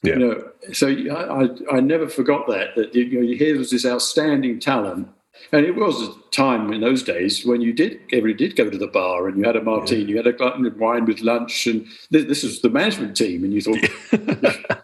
[0.04, 0.14] Yeah.
[0.14, 2.76] You know, so I, I, I never forgot that.
[2.78, 5.10] That you know, here was this outstanding talent
[5.52, 8.78] and it was a time in those days when you did, everybody did go to
[8.78, 10.08] the bar and you had a martini, yeah.
[10.08, 13.44] you had a glutton of wine with lunch, and this, this was the management team,
[13.44, 14.84] and you thought.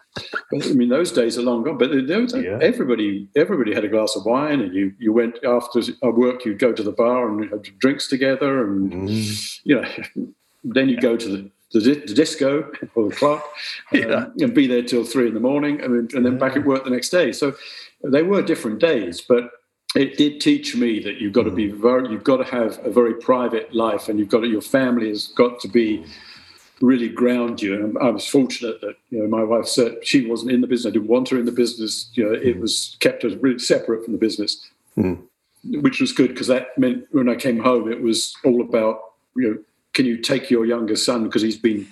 [0.52, 1.78] I mean, those days are long gone.
[1.78, 2.58] But yeah.
[2.62, 6.44] everybody, everybody had a glass of wine, and you you went after work.
[6.44, 9.60] You'd go to the bar and have drinks together, and mm.
[9.64, 13.40] you know, then you go to the the, the, disco or the club
[13.92, 14.26] um, yeah.
[14.38, 16.90] and be there till three in the morning and, and then back at work the
[16.90, 17.32] next day.
[17.32, 17.54] So
[18.04, 19.50] they were different days, but
[19.94, 21.80] it did teach me that you've got to be mm.
[21.80, 25.08] very, you've got to have a very private life, and you've got to, your family
[25.08, 26.04] has got to be
[26.80, 27.74] really ground you.
[27.74, 30.90] And I was fortunate that you know my wife said she wasn't in the business.
[30.90, 32.10] I didn't want her in the business.
[32.14, 32.60] You know, it mm.
[32.60, 35.20] was kept us really separate from the business, mm.
[35.64, 39.00] which was good because that meant when I came home, it was all about
[39.36, 39.58] you know,
[39.92, 41.86] can you take your younger son because he's been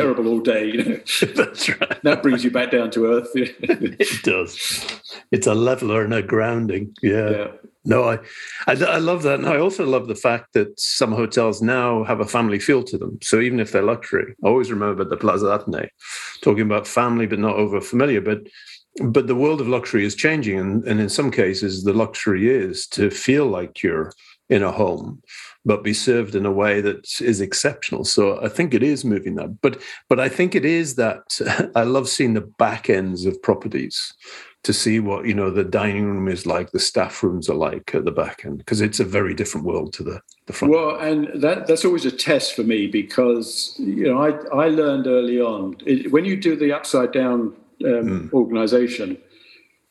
[0.00, 0.66] terrible all day.
[0.66, 1.00] You know,
[1.34, 2.02] that's right.
[2.02, 3.30] That brings you back down to earth.
[3.34, 5.00] it does.
[5.30, 6.94] It's a leveler and a grounding.
[7.02, 7.30] Yeah.
[7.30, 7.46] yeah.
[7.84, 8.18] No, I,
[8.66, 12.20] I, I love that, and I also love the fact that some hotels now have
[12.20, 13.18] a family feel to them.
[13.22, 15.88] So even if they're luxury, I always remember the Plaza Athénée
[16.42, 18.20] talking about family, but not over familiar.
[18.20, 18.40] But
[19.04, 22.86] but the world of luxury is changing, and, and in some cases, the luxury is
[22.88, 24.12] to feel like you're
[24.50, 25.22] in a home
[25.64, 28.04] but be served in a way that is exceptional.
[28.04, 29.60] So I think it is moving that.
[29.60, 34.14] But but I think it is that I love seeing the back ends of properties
[34.64, 37.94] to see what you know the dining room is like, the staff rooms are like
[37.94, 40.74] at the back end, because it's a very different world to the, the front.
[40.74, 44.30] Well, and that that's always a test for me because you know I
[44.64, 48.32] I learned early on it, when you do the upside down um, mm.
[48.32, 49.18] organization,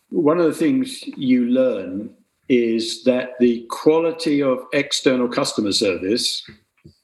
[0.10, 2.14] one of the things you learn
[2.50, 6.50] is that the quality of external customer service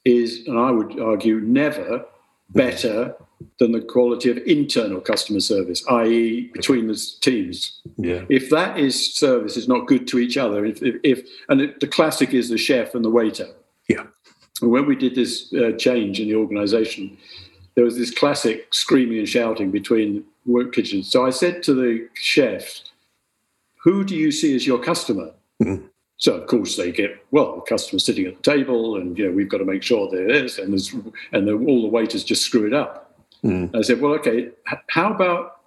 [0.04, 2.04] is, and I would argue, never
[2.50, 3.14] better
[3.58, 7.80] than the quality of internal customer service, i.e., between the teams.
[7.96, 8.24] Yeah.
[8.28, 11.80] If that is service is not good to each other, if, if, if and it,
[11.80, 13.48] the classic is the chef and the waiter.
[13.88, 14.06] Yeah.
[14.62, 17.16] And when we did this uh, change in the organisation,
[17.74, 21.10] there was this classic screaming and shouting between work kitchens.
[21.10, 22.80] So I said to the chef,
[23.84, 25.30] who do you see as your customer?
[25.62, 25.86] Mm-hmm.
[26.16, 29.32] So of course they get well, the customer sitting at the table, and you know
[29.32, 30.92] we've got to make sure there is, and there's
[31.32, 33.20] and all the waiters just screw it up.
[33.44, 33.76] Mm.
[33.76, 34.48] I said, well, okay,
[34.88, 35.60] how about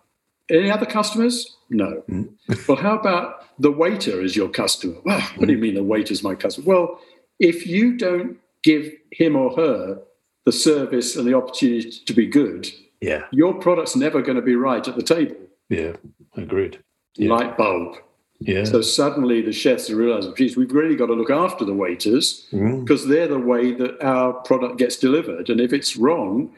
[0.49, 1.57] any other customers?
[1.69, 2.03] No.
[2.09, 2.29] Mm.
[2.67, 4.95] well, how about the waiter as your customer?
[5.05, 5.61] Well, what do you mm.
[5.61, 6.65] mean the waiter's my customer?
[6.65, 6.99] Well,
[7.39, 10.01] if you don't give him or her
[10.45, 12.67] the service and the opportunity to be good,
[12.99, 15.35] yeah, your product's never going to be right at the table.
[15.69, 15.97] Yeah,
[16.35, 16.79] agreed.
[17.15, 17.33] Yeah.
[17.33, 17.97] Light bulb.
[18.39, 18.65] Yeah.
[18.65, 23.05] So suddenly the chefs realize, geez, we've really got to look after the waiters because
[23.05, 23.09] mm.
[23.09, 25.49] they're the way that our product gets delivered.
[25.49, 26.53] And if it's wrong,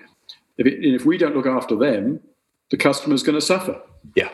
[0.57, 2.19] if, it, if we don't look after them,
[2.69, 3.81] the customer's going to suffer.
[4.15, 4.29] Yeah.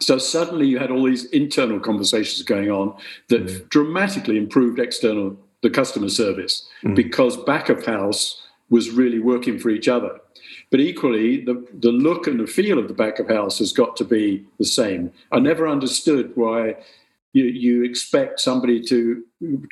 [0.00, 2.96] So suddenly you had all these internal conversations going on
[3.28, 3.68] that mm.
[3.68, 6.94] dramatically improved external the customer service mm.
[6.94, 10.18] because back of house was really working for each other.
[10.70, 13.96] But equally, the, the look and the feel of the back of house has got
[13.96, 15.12] to be the same.
[15.30, 16.76] I never understood why
[17.32, 19.22] you, you expect somebody to,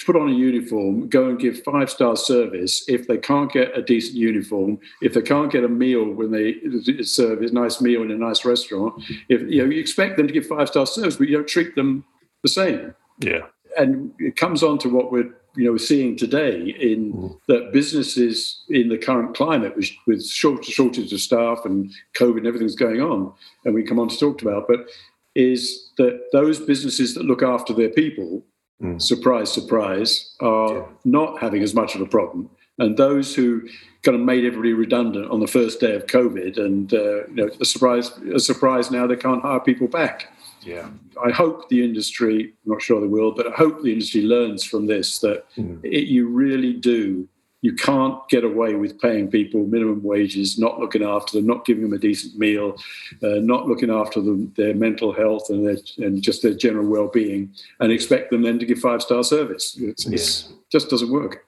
[0.05, 3.81] put on a uniform, go and give five star service if they can't get a
[3.81, 6.57] decent uniform, if they can't get a meal when they
[7.03, 9.03] serve a nice meal in a nice restaurant.
[9.31, 11.75] If you know, you expect them to give five star service, but you don't treat
[11.75, 12.05] them
[12.43, 12.95] the same.
[13.21, 13.47] Yeah,
[13.79, 17.41] and it comes on to what we're you know we're seeing today in mm.
[17.49, 22.47] that businesses in the current climate with, with short, shortage of staff and COVID and
[22.47, 23.33] everything's going on,
[23.65, 24.87] and we come on to talk about, but
[25.35, 28.45] is that those businesses that look after their people,
[28.83, 29.01] mm.
[29.01, 30.85] surprise, surprise, are yeah.
[31.05, 33.69] not having as much of a problem, and those who
[34.03, 37.51] kind of made everybody redundant on the first day of COVID, and uh, you know,
[37.61, 40.34] a surprise, a surprise now they can't hire people back.
[40.65, 40.89] Yeah.
[41.25, 44.65] I hope the industry, I'm not sure they will, but I hope the industry learns
[44.65, 45.79] from this that mm.
[45.85, 47.29] it, you really do.
[47.61, 51.83] You can't get away with paying people minimum wages, not looking after them, not giving
[51.83, 52.77] them a decent meal,
[53.23, 57.55] uh, not looking after them, their mental health and, their, and just their general well-being,
[57.81, 59.77] and expect them then to give five-star service.
[59.79, 60.57] It yeah.
[60.71, 61.47] just doesn't work.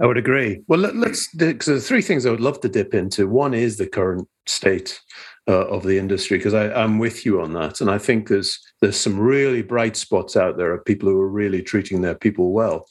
[0.00, 0.62] I would agree.
[0.66, 3.28] Well, let, us because there are three things I would love to dip into.
[3.28, 5.00] One is the current state
[5.48, 8.96] uh, of the industry because I'm with you on that, and I think there's there's
[8.98, 12.86] some really bright spots out there of people who are really treating their people well,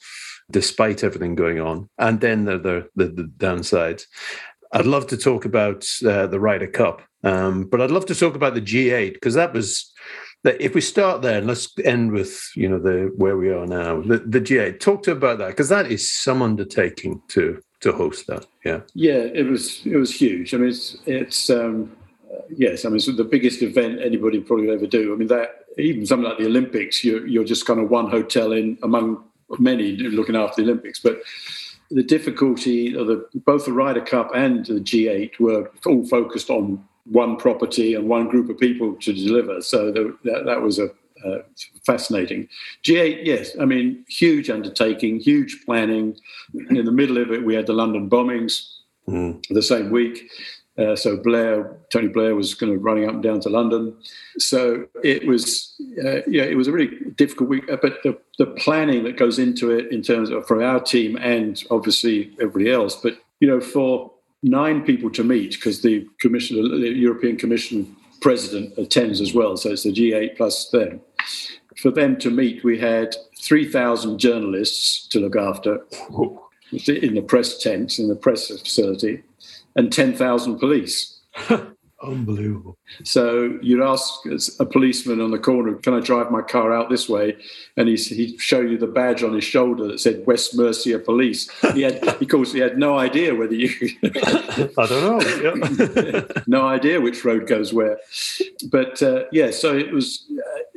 [0.50, 1.88] despite everything going on.
[1.98, 4.04] And then there the, the, the downsides.
[4.72, 8.34] I'd love to talk about uh, the Ryder Cup, um, but I'd love to talk
[8.34, 9.90] about the G8 because that was.
[10.44, 13.66] that If we start there, and let's end with you know the where we are
[13.66, 14.80] now, the, the G8.
[14.80, 18.46] Talk to about that because that is some undertaking to to host that.
[18.64, 20.54] Yeah, yeah, it was it was huge.
[20.54, 21.96] I mean, it's it's um,
[22.48, 25.12] yes, I mean, it's the biggest event anybody probably ever do.
[25.12, 28.52] I mean, that even something like the Olympics, you're, you're just kind of one hotel
[28.52, 29.22] in among
[29.58, 31.00] many looking after the Olympics.
[31.00, 31.20] But
[31.90, 36.84] the difficulty of the both the Ryder Cup and the G8 were all focused on
[37.04, 39.60] one property and one group of people to deliver.
[39.60, 40.90] So the, that, that was a
[41.24, 41.38] uh,
[41.84, 42.48] fascinating.
[42.84, 46.16] G8, yes, I mean, huge undertaking, huge planning.
[46.54, 49.44] In the middle of it, we had the London bombings mm.
[49.50, 50.30] the same week.
[50.78, 53.94] Uh, so Blair, Tony Blair was kind of running up and down to London.
[54.38, 57.70] So it was, uh, yeah, it was a really difficult week.
[57.70, 61.16] Uh, but the, the planning that goes into it in terms of for our team
[61.16, 66.56] and obviously everybody else, but you know, for nine people to meet because the commission,
[66.80, 69.56] the European Commission president attends as well.
[69.56, 71.00] So it's the G8 plus them.
[71.76, 75.80] For them to meet, we had 3,000 journalists to look after
[76.86, 79.22] in the press tent, in the press facility
[79.76, 81.20] and 10,000 police.
[82.02, 82.78] Unbelievable.
[83.04, 84.20] So you'd ask
[84.58, 87.36] a policeman on the corner, "Can I drive my car out this way?"
[87.76, 91.50] And he'd, he'd show you the badge on his shoulder that said West Mercia Police.
[91.74, 93.68] He had, of course, he had no idea whether you.
[94.02, 96.26] I don't know.
[96.46, 97.98] No idea which road goes where.
[98.70, 100.26] But uh, yeah, so it was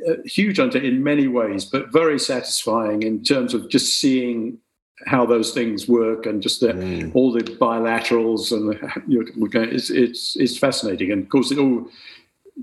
[0.06, 4.58] a huge in many ways, but very satisfying in terms of just seeing
[5.06, 7.10] how those things work and just the, mm.
[7.14, 11.12] all the bilaterals and you know, it's, it's it's fascinating.
[11.12, 11.88] And of course, it all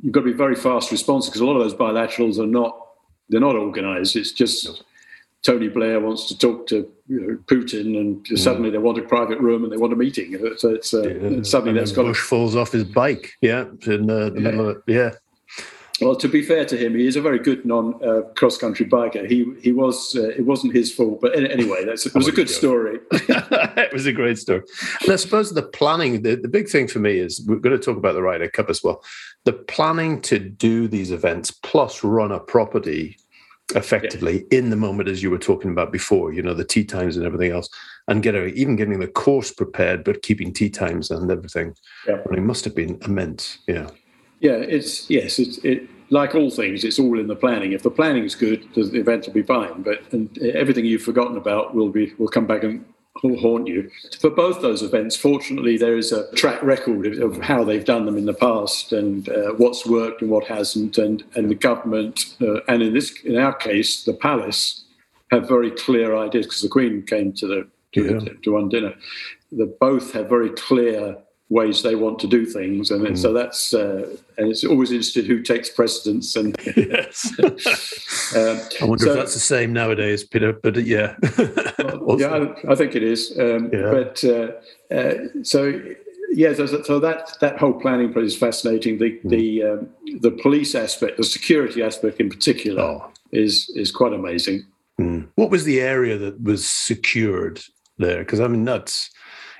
[0.02, 2.78] you've got to be very fast responsive because a lot of those bilaterals are not
[3.30, 4.16] they're not organised.
[4.16, 4.84] It's just
[5.44, 8.38] Tony Blair wants to talk to you know, Putin, and mm.
[8.38, 10.38] suddenly they want a private room and they want a meeting.
[10.58, 11.44] So it's uh, yeah.
[11.44, 13.34] suddenly and that's got Bush falls off his bike.
[13.42, 14.40] Yeah, in uh, the yeah.
[14.40, 14.84] middle of it.
[14.88, 15.12] Yeah.
[16.02, 18.86] Well, to be fair to him, he is a very good non uh, cross country
[18.86, 19.30] biker.
[19.30, 22.50] He he was uh, it wasn't his fault, but anyway, that's it was a good
[22.50, 23.00] story.
[23.12, 24.64] it was a great story,
[25.02, 26.24] and I suppose the planning.
[26.24, 28.70] The, the big thing for me is we're going to talk about the Ryder Cup
[28.70, 29.04] as well.
[29.46, 33.18] The planning to do these events plus run a property
[33.76, 34.60] effectively yeah.
[34.60, 37.26] in the moment as you were talking about before you know the tee times and
[37.26, 37.70] everything else
[38.08, 41.74] and get a, even getting the course prepared but keeping tee times and everything
[42.06, 42.16] yeah.
[42.16, 43.88] I mean, it must have been immense yeah
[44.42, 47.72] yeah, it's yes, it's it like all things, it's all in the planning.
[47.72, 49.82] If the planning is good, the event will be fine.
[49.82, 52.84] But and everything you've forgotten about will be will come back and
[53.24, 53.90] will haunt you.
[54.20, 58.18] For both those events, fortunately, there is a track record of, how they've done them
[58.18, 60.98] in the past and uh, what's worked and what hasn't.
[60.98, 64.84] And and the government uh, and in this in our case, the palace
[65.30, 68.20] have very clear ideas because the Queen came to the to, yeah.
[68.20, 68.96] the, to one dinner.
[69.52, 71.18] They both have very clear
[71.52, 73.18] ways they want to do things, and mm.
[73.18, 76.36] so that's uh, and it's always interested who takes precedence.
[76.36, 77.32] And yes.
[78.36, 80.54] um, I wonder so, if that's the same nowadays, Peter.
[80.54, 81.16] But uh, yeah,
[82.18, 83.38] yeah, I, I, think it is.
[83.38, 83.92] Um, yeah.
[83.92, 85.80] But uh, uh, so
[86.32, 88.98] yeah, so, so, that that whole planning process is fascinating.
[88.98, 89.30] The mm.
[89.30, 89.90] the um,
[90.22, 93.12] the police aspect, the security aspect in particular, oh.
[93.34, 94.66] is is quite amazing.
[95.00, 95.28] Mm.
[95.36, 97.62] What was the area that was secured
[97.98, 98.20] there?
[98.20, 99.12] Because I mean, that's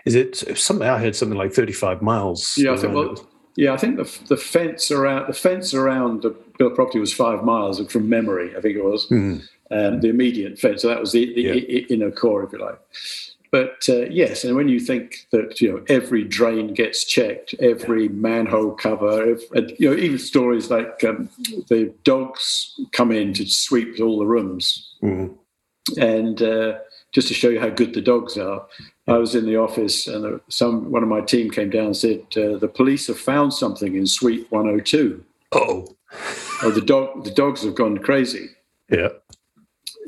[0.06, 0.88] is it something?
[0.88, 2.54] I heard something like thirty-five miles.
[2.58, 2.94] Yeah, I think.
[2.94, 6.32] Well, yeah, I think the the fence around the fence around the
[6.70, 8.56] property was five miles from memory.
[8.56, 9.42] I think it was mm.
[9.72, 10.82] um, the immediate fence.
[10.84, 11.86] So that was the, the yeah.
[11.90, 12.80] inner core, if you like.
[13.52, 18.08] But uh, yes, and when you think that you know every drain gets checked, every
[18.08, 21.30] manhole cover, if, and, you know even stories like um,
[21.68, 25.36] the dogs come in to sweep all the rooms, mm.
[25.98, 26.78] and uh,
[27.12, 28.66] just to show you how good the dogs are.
[29.08, 32.22] I was in the office, and some one of my team came down and said
[32.38, 35.24] uh, the police have found something in Suite 102.
[35.54, 35.88] Oh,
[36.64, 38.50] oh, the dog, the dogs have gone crazy.
[38.90, 39.10] Yeah.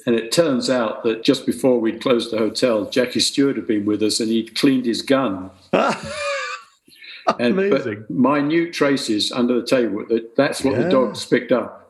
[0.06, 3.86] And it turns out that just before we'd closed the hotel, Jackie Stewart had been
[3.86, 5.50] with us, and he'd cleaned his gun.
[5.72, 8.06] and Amazing.
[8.10, 10.06] minute traces under the table.
[10.08, 10.84] That, that's what yeah.
[10.84, 11.83] the dogs picked up.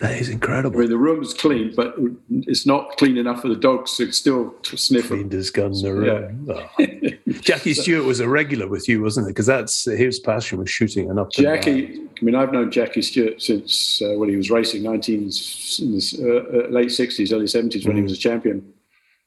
[0.00, 0.76] That is incredible.
[0.76, 1.96] I mean, the room's clean, but
[2.30, 5.08] it's not clean enough for the dogs to still sniff.
[5.08, 6.46] Cleaned his gun in the room.
[6.46, 6.68] Yeah.
[6.78, 7.32] Oh.
[7.40, 9.30] Jackie Stewart was a regular with you, wasn't it?
[9.30, 11.30] Because that's his passion was shooting and up.
[11.32, 15.28] Jackie, I mean, I've known Jackie Stewart since uh, when he was racing, 19 in
[15.28, 17.98] the uh, uh late 60s, early 70s, when mm.
[17.98, 18.72] he was a champion.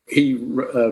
[0.07, 0.36] He
[0.75, 0.91] uh,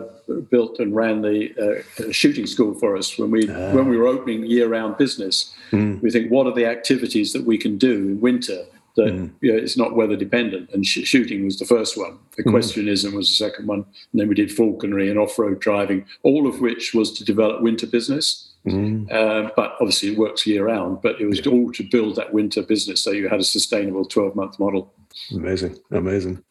[0.50, 3.72] built and ran the uh, shooting school for us when we ah.
[3.72, 5.54] when we were opening year-round business.
[5.72, 6.00] Mm.
[6.00, 8.64] We think, what are the activities that we can do in winter?
[9.04, 9.30] That mm.
[9.40, 10.70] you know, it's not weather dependent.
[10.72, 12.18] And sh- shooting was the first one.
[12.38, 13.16] Equestrianism mm.
[13.16, 13.84] was the second one.
[14.12, 17.62] And then we did falconry and off road driving, all of which was to develop
[17.62, 18.48] winter business.
[18.66, 19.10] Mm.
[19.10, 21.00] Uh, but obviously, it works year round.
[21.02, 21.52] But it was yeah.
[21.52, 24.92] all to build that winter business, so you had a sustainable twelve month model.
[25.32, 26.44] Amazing, amazing.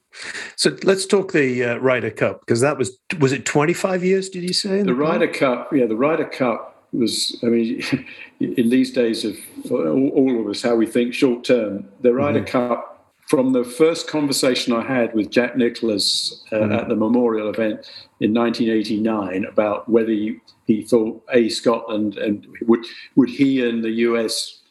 [0.55, 4.27] So let's talk the uh, Ryder Cup because that was was it twenty five years?
[4.27, 5.71] Did you say the, the Ryder Cup?
[5.71, 7.83] Yeah, the Ryder Cup was, I mean,
[8.39, 9.37] in these days of
[9.69, 12.47] all, all of us, how we think short term, the Ryder mm-hmm.
[12.47, 12.89] Cup,
[13.29, 16.71] from the first conversation I had with Jack Nicklaus uh, mm-hmm.
[16.71, 17.87] at the memorial event
[18.19, 22.83] in 1989 about whether he, he thought a Scotland and would
[23.15, 24.61] would he and the US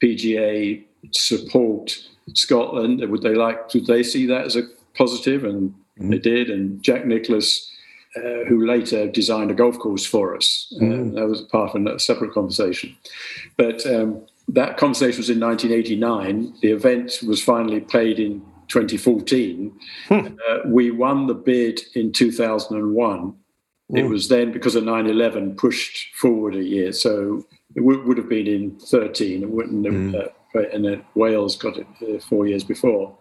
[0.00, 1.98] PGA support
[2.34, 3.00] Scotland?
[3.00, 3.74] Would they like?
[3.74, 4.62] Would they see that as a
[4.96, 5.42] positive?
[5.42, 6.10] And mm-hmm.
[6.10, 6.50] they did.
[6.50, 7.68] And Jack Nicklaus
[8.16, 10.72] uh, who later designed a golf course for us.
[10.76, 11.14] Uh, mm.
[11.14, 12.96] that was part of a separate conversation.
[13.56, 16.54] But um, that conversation was in 1989.
[16.60, 19.72] The event was finally played in 2014.
[20.08, 20.14] Hmm.
[20.14, 20.28] Uh,
[20.66, 23.34] we won the bid in 2001.
[23.90, 24.10] It hmm.
[24.10, 26.92] was then, because of 9 11, pushed forward a year.
[26.92, 27.44] So
[27.74, 29.42] it w- would have been in 13.
[29.42, 30.74] It wouldn't have, mm.
[30.74, 33.16] and then Wales got it uh, four years before.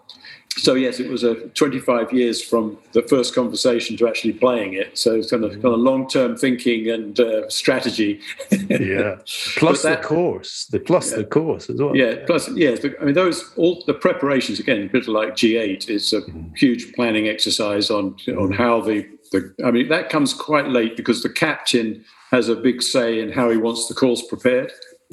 [0.58, 4.98] So yes, it was a 25 years from the first conversation to actually playing it.
[4.98, 8.22] So it's kind of kind of long term thinking and uh, strategy.
[8.70, 9.18] yeah,
[9.58, 11.96] plus that, the course, the plus yeah, the course as well.
[11.96, 12.86] Yeah, plus yes.
[13.02, 16.56] I mean, those all the preparations again, a bit like G8 is a mm.
[16.58, 18.40] huge planning exercise on mm.
[18.40, 19.54] on how the the.
[19.66, 23.50] I mean, that comes quite late because the captain has a big say in how
[23.50, 24.72] he wants the course prepared.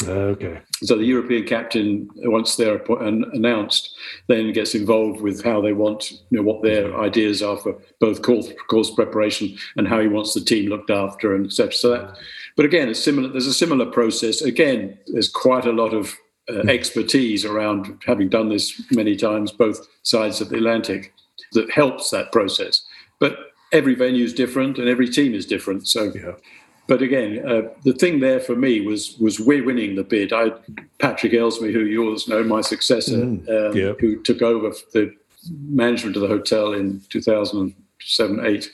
[0.08, 0.60] Okay.
[0.82, 3.94] So the European captain, once they're announced,
[4.28, 8.22] then gets involved with how they want, you know, what their ideas are for both
[8.22, 11.72] course, course preparation and how he wants the team looked after, and etc.
[11.72, 12.16] So that,
[12.56, 13.28] but again, it's similar.
[13.28, 14.40] There's a similar process.
[14.40, 16.16] Again, there's quite a lot of
[16.48, 16.68] uh, hmm.
[16.68, 21.12] expertise around having done this many times, both sides of the Atlantic,
[21.52, 22.82] that helps that process.
[23.18, 23.36] But
[23.72, 25.88] every venue is different and every team is different.
[25.88, 26.12] So.
[26.14, 26.32] Yeah
[26.90, 30.32] but again, uh, the thing there for me was was we're winning the bid.
[30.32, 30.50] I
[30.98, 33.92] Patrick Elsmie, who you all know, my successor, mm, um, yeah.
[34.00, 35.14] who took over the
[35.68, 38.70] management of the hotel in 2007 8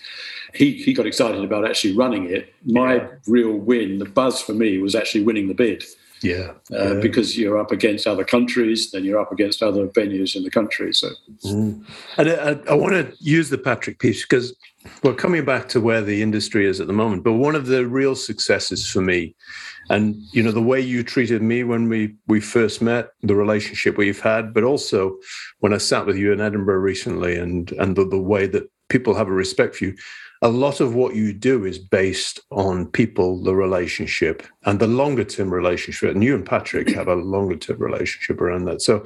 [0.55, 2.55] he, he got excited about actually running it.
[2.64, 3.09] My yeah.
[3.27, 5.85] real win, the buzz for me, was actually winning the bid.
[6.23, 6.53] Yeah.
[6.73, 7.01] Uh, yeah.
[7.01, 10.95] Because you're up against other countries, then you're up against other venues in the country.
[10.95, 11.11] So,
[11.45, 11.85] mm.
[12.17, 14.55] and I, I, want to use the Patrick piece because
[15.03, 17.87] well, coming back to where the industry is at the moment, but one of the
[17.87, 19.34] real successes for me,
[19.91, 23.97] and you know the way you treated me when we we first met, the relationship
[23.97, 25.16] we've had, but also
[25.61, 29.14] when I sat with you in Edinburgh recently, and and the, the way that people
[29.14, 29.97] have a respect for you.
[30.43, 35.24] A lot of what you do is based on people, the relationship, and the longer
[35.24, 36.11] term relationship.
[36.14, 38.82] And you and Patrick have a longer term relationship around that.
[38.82, 39.05] So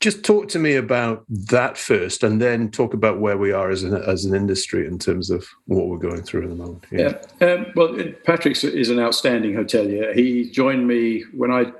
[0.00, 3.82] just talk to me about that first, and then talk about where we are as
[3.82, 6.86] an as an industry in terms of what we're going through at the moment.
[6.90, 7.18] Yeah.
[7.40, 7.46] yeah.
[7.46, 10.14] Um, well, Patrick is an outstanding hotelier.
[10.14, 11.72] He joined me when I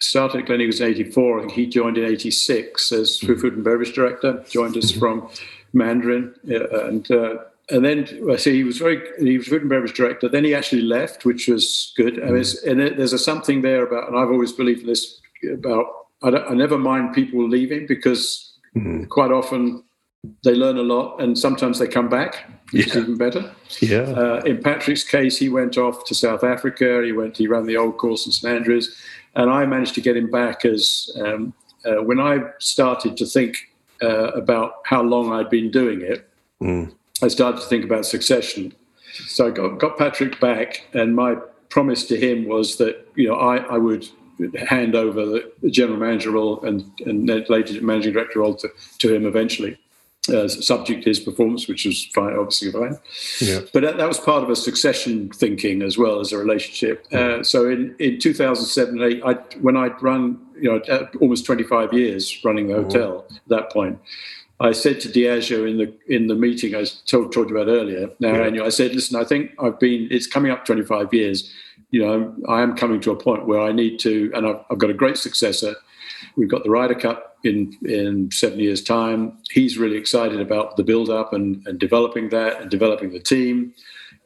[0.00, 1.38] started at Gleneagles in '84.
[1.38, 3.40] I think he joined in '86 as mm-hmm.
[3.40, 4.44] food and beverage director.
[4.48, 5.00] Joined us mm-hmm.
[5.00, 5.30] from
[5.72, 7.36] Mandarin, and uh,
[7.70, 10.28] and then I see he was very he was food and beverage director.
[10.28, 12.16] Then he actually left, which was good.
[12.16, 12.68] Mm-hmm.
[12.68, 15.20] And, and there's a something there about, and I've always believed in this
[15.52, 19.04] about I, I never mind people leaving because mm-hmm.
[19.04, 19.84] quite often
[20.44, 22.92] they learn a lot and sometimes they come back, which yeah.
[22.92, 23.54] is even better.
[23.80, 24.00] Yeah.
[24.00, 27.02] Uh, in Patrick's case, he went off to South Africa.
[27.04, 27.36] He went.
[27.36, 28.96] He ran the old course in St Andrews,
[29.36, 31.54] and I managed to get him back as um,
[31.84, 33.56] uh, when I started to think
[34.02, 36.28] uh, about how long I'd been doing it.
[36.62, 36.92] Mm.
[37.22, 38.72] I started to think about succession.
[39.26, 41.36] So I got, got Patrick back, and my
[41.68, 44.08] promise to him was that you know I, I would
[44.68, 48.68] hand over the general manager role and, and later managing director role to,
[48.98, 49.78] to him eventually.
[50.32, 52.98] Uh, subject to his performance, which was fine, obviously fine.
[53.40, 53.60] Yeah.
[53.72, 57.06] But that, that, was part of a succession thinking as well as a relationship.
[57.10, 59.32] Uh, so in, in 2007 8, I,
[59.62, 63.98] when I'd run, you know, almost 25 years running the hotel at that point,
[64.60, 68.10] I said to Diageo in the in the meeting I told, told you about earlier,
[68.18, 68.42] now yeah.
[68.42, 71.52] annual, I said, listen, I think I've been, it's coming up 25 years
[71.90, 74.78] you know, I am coming to a point where I need to, and I've, I've
[74.78, 75.74] got a great successor.
[76.36, 79.38] We've got the Ryder Cup in in seven years' time.
[79.50, 83.74] He's really excited about the build up and, and developing that and developing the team.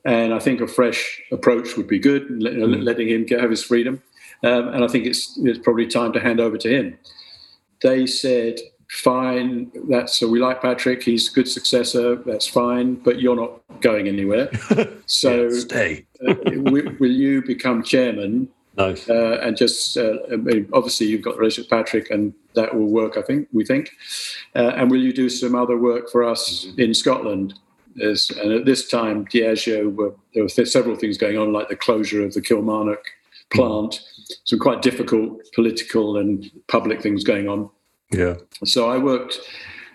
[0.05, 2.83] And I think a fresh approach would be good, mm.
[2.83, 4.03] letting him get, have his freedom.
[4.43, 6.99] Um, and I think it's it's probably time to hand over to him.
[7.83, 8.59] They said,
[8.93, 9.73] fine.
[9.89, 11.03] That's so we like Patrick.
[11.03, 12.17] He's a good successor.
[12.17, 12.95] That's fine.
[12.95, 14.51] But you're not going anywhere.
[15.07, 16.07] So yeah, stay.
[16.27, 18.49] uh, will, will, you become chairman?
[18.79, 19.11] Nice.
[19.11, 22.75] Uh, and just uh, I mean, obviously you've got the relationship with Patrick, and that
[22.75, 23.19] will work.
[23.19, 23.91] I think we think.
[24.57, 26.81] Uh, and will you do some other work for us mm-hmm.
[26.81, 27.55] in Scotland?
[28.03, 31.77] As, and at this time, Diageo were there were several things going on, like the
[31.77, 33.05] closure of the Kilmarnock
[33.51, 33.93] plant.
[33.93, 34.33] Mm-hmm.
[34.45, 37.69] Some quite difficult political and public things going on.
[38.13, 38.37] Yeah.
[38.65, 39.41] So I worked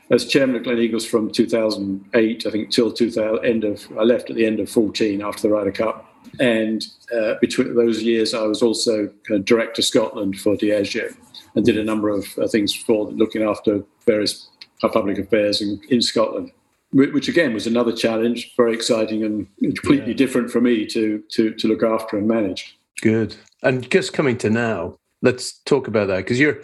[0.09, 4.36] as chairman of Gleneagles from 2008, I think, till 2000, end of, I left at
[4.36, 6.05] the end of 14 after the Ryder Cup.
[6.39, 11.15] And uh, between those years, I was also kind of director Scotland for Diageo
[11.55, 14.49] and did a number of uh, things for looking after various
[14.80, 16.51] public affairs in, in Scotland,
[16.93, 20.18] which again was another challenge, very exciting and completely yeah.
[20.18, 22.78] different for me to, to, to look after and manage.
[23.01, 23.36] Good.
[23.63, 26.59] And just coming to now, let's talk about that because you're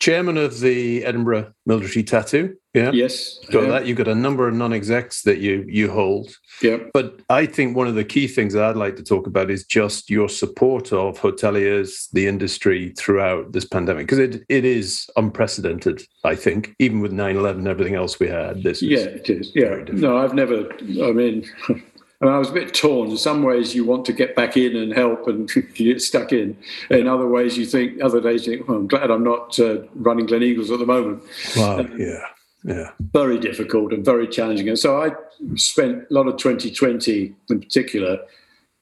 [0.00, 2.56] chairman of the Edinburgh Military Tattoo.
[2.74, 2.90] Yeah.
[2.92, 3.38] Yes.
[3.50, 3.68] Got yeah.
[3.70, 3.86] that.
[3.86, 6.36] You've got a number of non-execs that you you hold.
[6.62, 6.78] Yeah.
[6.92, 10.10] But I think one of the key things I'd like to talk about is just
[10.10, 16.34] your support of hoteliers, the industry throughout this pandemic, because it, it is unprecedented, I
[16.34, 18.62] think, even with 9-11 and everything else we had.
[18.62, 19.52] This Yeah, it is.
[19.54, 19.82] Yeah.
[19.92, 20.70] No, I've never
[21.02, 21.46] I mean
[22.20, 23.10] I, mean, I was a bit torn.
[23.10, 26.32] In some ways, you want to get back in and help and you get stuck
[26.32, 26.56] in.
[26.90, 29.82] In other ways, you think, other days, you think, well, I'm glad I'm not uh,
[29.94, 31.22] running Gleneagles at the moment.
[31.56, 32.20] Wow, um, yeah.
[32.64, 32.90] Yeah.
[33.12, 34.68] Very difficult and very challenging.
[34.68, 35.10] And so I
[35.54, 38.18] spent a lot of 2020 in particular,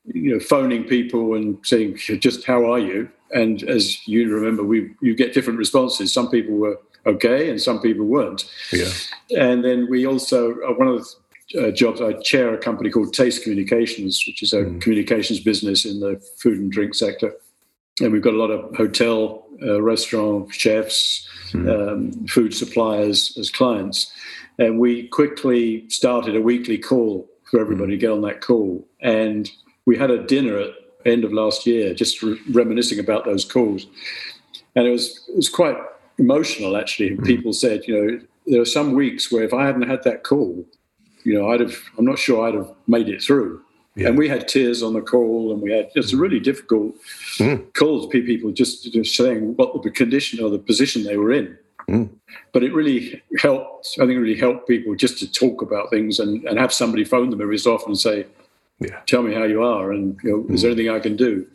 [0.06, 3.10] you know, phoning people and saying, just how are you?
[3.32, 6.12] And as you remember, we you get different responses.
[6.12, 8.50] Some people were okay and some people weren't.
[8.72, 8.90] Yeah.
[9.36, 11.14] And then we also, uh, one of the
[11.60, 14.80] uh, jobs, I chair a company called Taste Communications, which is a mm.
[14.80, 17.32] communications business in the food and drink sector.
[18.00, 21.68] And we've got a lot of hotel, uh, restaurant chefs, mm.
[21.70, 24.12] um, food suppliers as clients.
[24.58, 27.94] And we quickly started a weekly call for everybody mm.
[27.94, 28.86] to get on that call.
[29.00, 29.50] And
[29.86, 30.70] we had a dinner at
[31.06, 33.86] end of last year, just re- reminiscing about those calls.
[34.74, 35.76] And it was, it was quite
[36.18, 37.10] emotional, actually.
[37.10, 37.24] Mm.
[37.24, 40.64] People said, you know, there are some weeks where if I hadn't had that call,
[41.24, 43.60] you know, I'd have, I'm not sure I'd have made it through.
[43.96, 44.08] Yeah.
[44.08, 46.96] And we had tears on the call, and we had just a really difficult
[47.38, 47.72] mm.
[47.74, 48.06] calls.
[48.08, 51.56] People just, just saying what the condition or the position they were in.
[51.88, 52.08] Mm.
[52.52, 53.96] But it really helped.
[53.98, 57.04] I think it really helped people just to talk about things and, and have somebody
[57.04, 58.26] phone them every so often and say,
[58.80, 59.00] yeah.
[59.06, 60.54] "Tell me how you are, and you know, mm.
[60.54, 61.46] is there anything I can do?"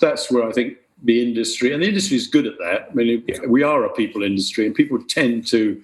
[0.00, 2.88] That's where I think the industry and the industry is good at that.
[2.90, 3.46] I mean, yeah.
[3.46, 5.80] we are a people industry, and people tend to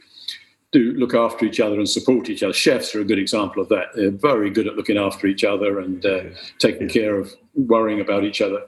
[0.75, 2.53] do look after each other and support each other.
[2.53, 3.87] Chefs are a good example of that.
[3.95, 6.25] They're very good at looking after each other and uh,
[6.59, 8.61] taking care of worrying about each other.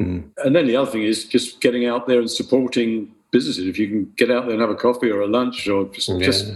[0.00, 0.30] Mm.
[0.38, 3.66] And then the other thing is just getting out there and supporting businesses.
[3.66, 6.08] If you can get out there and have a coffee or a lunch or just
[6.08, 6.18] yeah.
[6.18, 6.52] just,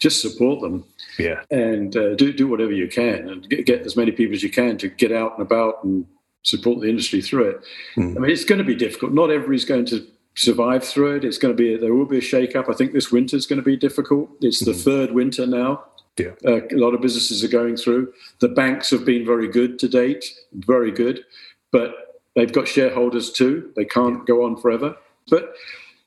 [0.00, 0.84] just support them.
[1.18, 1.42] Yeah.
[1.52, 4.50] And uh, do do whatever you can and get, get as many people as you
[4.50, 6.04] can to get out and about and
[6.42, 7.60] support the industry through it.
[7.96, 8.16] Mm.
[8.16, 9.12] I mean, it's going to be difficult.
[9.12, 10.04] Not everybody's going to
[10.34, 11.24] survive through it.
[11.24, 12.68] It's going to be there will be a shake up.
[12.68, 14.30] I think this winter is going to be difficult.
[14.40, 14.84] It's the mm.
[14.84, 15.84] third winter now.
[16.18, 16.32] Yeah.
[16.44, 18.12] Uh, a lot of businesses are going through.
[18.40, 21.24] The banks have been very good to date, very good,
[21.70, 23.72] but they've got shareholders too.
[23.76, 24.24] They can't yeah.
[24.26, 24.96] go on forever.
[25.28, 25.54] But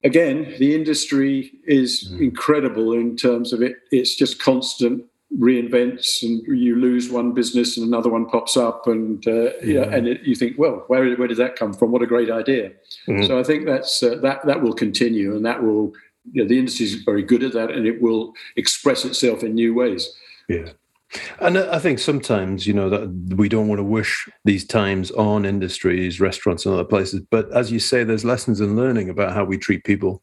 [0.03, 2.21] again, the industry is mm.
[2.21, 3.77] incredible in terms of it.
[3.91, 5.05] It's just constant
[5.39, 9.83] reinvents and you lose one business and another one pops up and uh, yeah.
[9.83, 12.71] and it, you think well where, where did that come from what a great idea
[13.07, 13.23] mm-hmm.
[13.25, 15.91] so i think that's uh, that that will continue and that will
[16.31, 19.53] you know, the industry is very good at that and it will express itself in
[19.53, 20.13] new ways
[20.47, 20.69] yeah
[21.39, 25.45] and I think sometimes, you know, that we don't want to wish these times on
[25.45, 27.21] industries, restaurants, and other places.
[27.29, 30.21] But as you say, there's lessons in learning about how we treat people,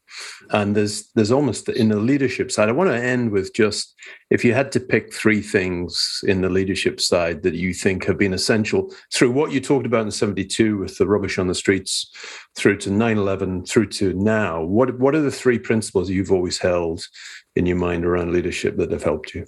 [0.51, 2.69] and there's there's almost in the leadership side.
[2.69, 3.95] I want to end with just
[4.29, 8.17] if you had to pick three things in the leadership side that you think have
[8.17, 12.11] been essential through what you talked about in '72 with the rubbish on the streets,
[12.55, 14.63] through to 9/11, through to now.
[14.63, 17.07] What what are the three principles you've always held
[17.55, 19.45] in your mind around leadership that have helped you?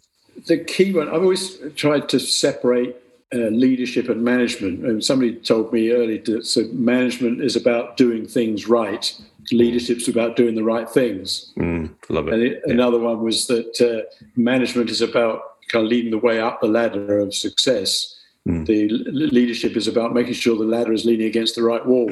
[0.48, 2.96] The key one, I've always tried to separate
[3.34, 4.86] uh, leadership and management.
[4.86, 9.20] And somebody told me earlier that so management is about doing things right,
[9.52, 11.52] leadership's about doing the right things.
[11.58, 12.34] Mm, love it.
[12.34, 12.74] And it, yeah.
[12.74, 16.68] another one was that uh, management is about kind of leading the way up the
[16.68, 18.16] ladder of success.
[18.48, 18.66] Mm.
[18.68, 22.12] The leadership is about making sure the ladder is leaning against the right wall.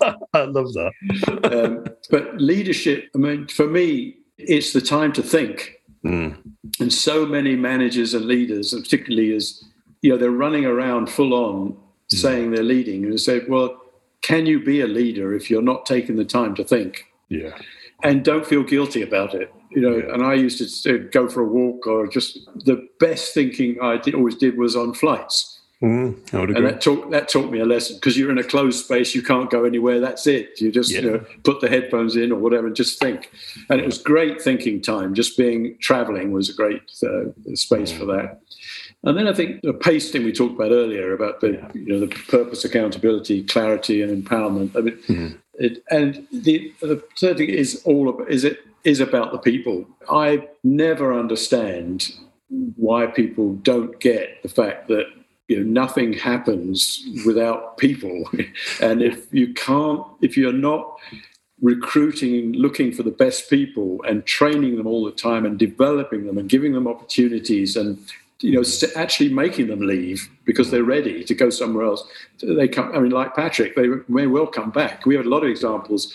[0.02, 0.92] I love that.
[1.44, 5.80] um, but leadership, I mean, for me, it's the time to think.
[6.04, 6.36] Mm.
[6.80, 9.64] And so many managers and leaders, particularly as
[10.02, 11.78] you know, they're running around full on mm.
[12.08, 13.80] saying they're leading, and say, well,
[14.22, 17.06] can you be a leader if you're not taking the time to think?
[17.28, 17.56] Yeah.
[18.02, 19.52] And don't feel guilty about it.
[19.70, 20.12] You know, yeah.
[20.12, 24.36] and I used to go for a walk or just the best thinking I always
[24.36, 25.53] did was on flights.
[25.82, 29.14] Mm, and that taught that taught me a lesson because you're in a closed space,
[29.14, 30.00] you can't go anywhere.
[30.00, 30.60] That's it.
[30.60, 31.00] You just yeah.
[31.00, 33.30] you know, put the headphones in or whatever and just think.
[33.68, 35.14] And it was great thinking time.
[35.14, 38.40] Just being traveling was a great uh, space for that.
[39.02, 41.68] And then I think the pace thing we talked about earlier about the yeah.
[41.74, 44.76] you know the purpose, accountability, clarity, and empowerment.
[44.76, 45.36] I mean, mm-hmm.
[45.54, 49.86] it, and the the third thing is all of, is it is about the people.
[50.08, 52.12] I never understand
[52.76, 55.06] why people don't get the fact that
[55.48, 58.24] you know nothing happens without people.
[58.80, 60.98] And if you can't if you're not
[61.60, 66.36] recruiting looking for the best people and training them all the time and developing them
[66.36, 67.98] and giving them opportunities and
[68.40, 68.64] you know
[68.96, 72.02] actually making them leave because they're ready to go somewhere else
[72.42, 75.06] they come i mean like patrick they may well come back.
[75.06, 76.12] We have a lot of examples.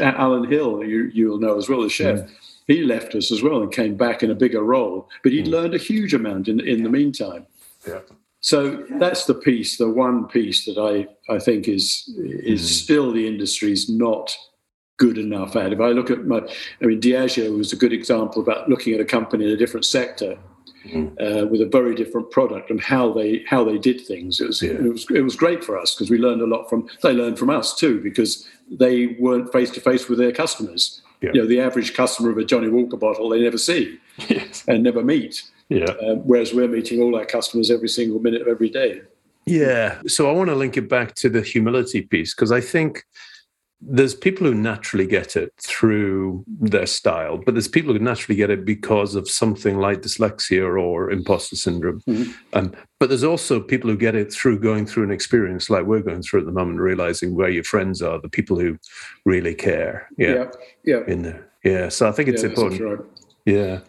[0.00, 2.18] Alan hill you, you'll know as well as chef.
[2.18, 2.30] Mm.
[2.66, 5.50] he left us as well and came back in a bigger role but he'd mm.
[5.50, 7.46] learned a huge amount in, in the meantime.
[7.86, 8.00] Yeah
[8.40, 12.64] so that's the piece, the one piece that I, I think is is mm.
[12.64, 14.34] still the industry's not
[14.96, 15.72] good enough at.
[15.72, 16.40] If I look at my,
[16.82, 19.84] I mean, Diageo was a good example about looking at a company in a different
[19.84, 20.38] sector
[20.86, 21.10] mm.
[21.20, 24.40] uh, with a very different product and how they how they did things.
[24.40, 24.72] It was yeah.
[24.72, 27.38] it was it was great for us because we learned a lot from they learned
[27.38, 31.02] from us too because they weren't face to face with their customers.
[31.20, 31.32] Yeah.
[31.34, 34.64] You know, the average customer of a Johnnie Walker bottle they never see yes.
[34.66, 35.42] and never meet.
[35.70, 35.84] Yeah.
[35.84, 39.00] Uh, whereas we're meeting all our customers every single minute of every day.
[39.46, 40.00] Yeah.
[40.06, 43.04] So I want to link it back to the humility piece because I think
[43.80, 48.50] there's people who naturally get it through their style, but there's people who naturally get
[48.50, 52.00] it because of something like dyslexia or imposter syndrome.
[52.02, 52.32] Mm-hmm.
[52.52, 56.02] Um, but there's also people who get it through going through an experience like we're
[56.02, 58.76] going through at the moment, realizing where your friends are, the people who
[59.24, 60.08] really care.
[60.18, 60.28] Yeah.
[60.28, 60.48] Yeah.
[60.84, 61.00] yeah.
[61.06, 61.48] In there.
[61.64, 61.88] Yeah.
[61.88, 62.80] So I think it's yeah, important.
[62.82, 62.98] Right.
[63.46, 63.80] Yeah.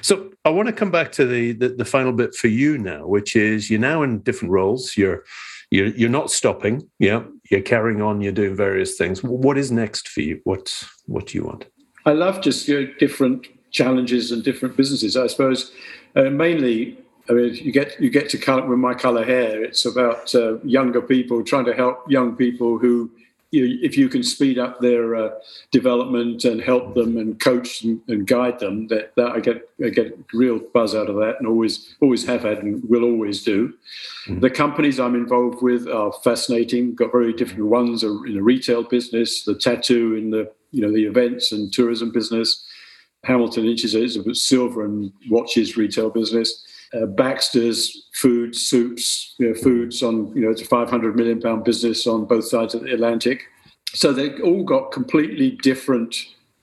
[0.00, 3.06] So I want to come back to the, the the final bit for you now,
[3.06, 4.96] which is you're now in different roles.
[4.96, 5.24] You're
[5.70, 6.88] you're you're not stopping.
[6.98, 8.20] Yeah, you're carrying on.
[8.20, 9.22] You're doing various things.
[9.22, 10.40] What is next for you?
[10.44, 11.66] What what do you want?
[12.06, 12.66] I love just
[12.98, 15.16] different challenges and different businesses.
[15.16, 15.72] I suppose
[16.16, 16.98] uh, mainly.
[17.28, 19.62] I mean, you get you get to color, with my color hair.
[19.62, 23.10] It's about uh, younger people trying to help young people who
[23.50, 25.30] you, if you can speed up their uh,
[25.70, 29.88] development and help them and coach and, and guide them, that, that, I get I
[29.88, 33.74] get real buzz out of that, and always always have had and will always do.
[34.26, 34.40] Mm-hmm.
[34.40, 36.94] The companies I'm involved with are fascinating.
[36.94, 40.92] Got very different ones are in the retail business, the tattoo in the you know
[40.92, 42.66] the events and tourism business.
[43.24, 46.64] Hamilton Inches is a silver and watches retail business
[46.94, 51.64] uh, Baxter's food soups, you know, foods on, you know, it's a 500 million pound
[51.64, 53.44] business on both sides of the Atlantic.
[53.92, 56.16] So they all got completely different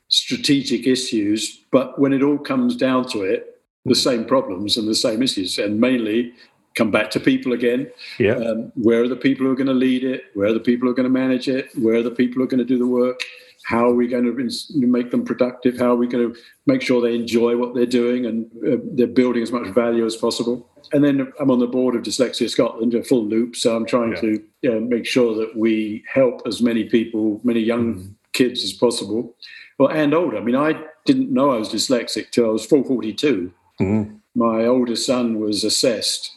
[0.10, 4.96] strategic issues, but when it all comes down to it, the same problems and the
[4.96, 6.34] same issues, and mainly
[6.76, 7.90] come back to people again.
[8.20, 8.36] Yeah.
[8.36, 10.26] Um, where are the people who are going to lead it?
[10.34, 11.70] Where are the people who are going to manage it?
[11.78, 13.22] Where are the people who are going to do the work?
[13.68, 15.78] How are we going to make them productive?
[15.78, 19.08] How are we going to make sure they enjoy what they're doing and uh, they're
[19.08, 20.70] building as much value as possible?
[20.94, 23.58] And then I'm on the board of Dyslexia Scotland, a full loop.
[23.58, 24.22] So I'm trying yeah.
[24.22, 28.14] to you know, make sure that we help as many people, many young mm.
[28.32, 29.36] kids as possible.
[29.78, 30.38] Well, and older.
[30.38, 33.52] I mean, I didn't know I was dyslexic till I was 442.
[33.82, 34.20] Mm.
[34.34, 36.32] My oldest son was assessed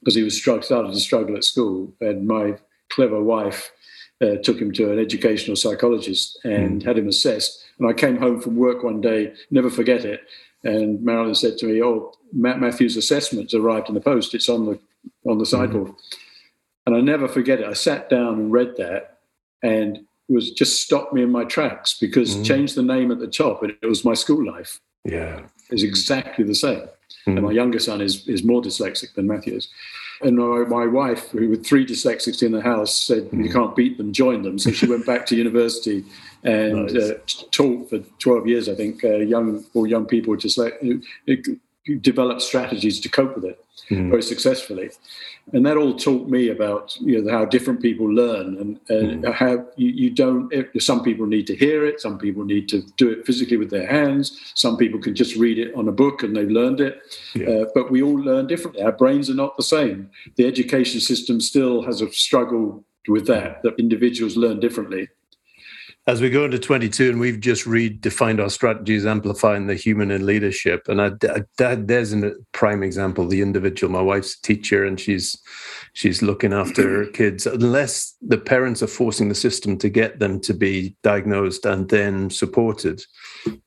[0.00, 2.58] because he was started to struggle at school, and my
[2.90, 3.70] clever wife
[4.22, 6.84] uh, took him to an educational psychologist and mm.
[6.84, 7.64] had him assessed.
[7.78, 10.22] And I came home from work one day, never forget it.
[10.62, 14.34] And Marilyn said to me, "Oh, Matt Matthews' assessment's arrived in the post.
[14.34, 14.78] It's on the
[15.26, 15.96] on the sideboard." Mm.
[16.86, 17.66] And I never forget it.
[17.66, 19.18] I sat down and read that,
[19.62, 22.46] and was just stopped me in my tracks because mm.
[22.46, 24.80] changed the name at the top, and it was my school life.
[25.04, 26.88] Yeah, is exactly the same.
[27.26, 29.68] And my younger son is is more dyslexic than Matthew is.
[30.24, 33.44] And my, my wife, who with three dyslexics in the house, said, mm.
[33.44, 34.58] You can't beat them, join them.
[34.58, 36.04] So she went back to university
[36.42, 37.10] and nice.
[37.10, 37.18] uh,
[37.50, 40.80] taught for 12 years, I think, uh, young or young people just like
[42.00, 44.10] develop strategies to cope with it mm.
[44.10, 44.90] very successfully.
[45.52, 49.34] And that all taught me about you know how different people learn and, and mm.
[49.34, 50.50] how you, you don't.
[50.78, 52.00] Some people need to hear it.
[52.00, 54.40] Some people need to do it physically with their hands.
[54.54, 57.02] Some people can just read it on a book and they've learned it.
[57.34, 57.48] Yeah.
[57.48, 58.82] Uh, but we all learn differently.
[58.82, 60.10] Our brains are not the same.
[60.36, 63.62] The education system still has a struggle with that.
[63.62, 65.08] That individuals learn differently
[66.06, 70.26] as we go into 22 and we've just redefined our strategies amplifying the human in
[70.26, 71.12] leadership and I,
[71.60, 75.40] I, there's a prime example the individual my wife's a teacher and she's
[75.94, 77.46] she's looking after her kids.
[77.46, 82.28] Unless the parents are forcing the system to get them to be diagnosed and then
[82.28, 83.02] supported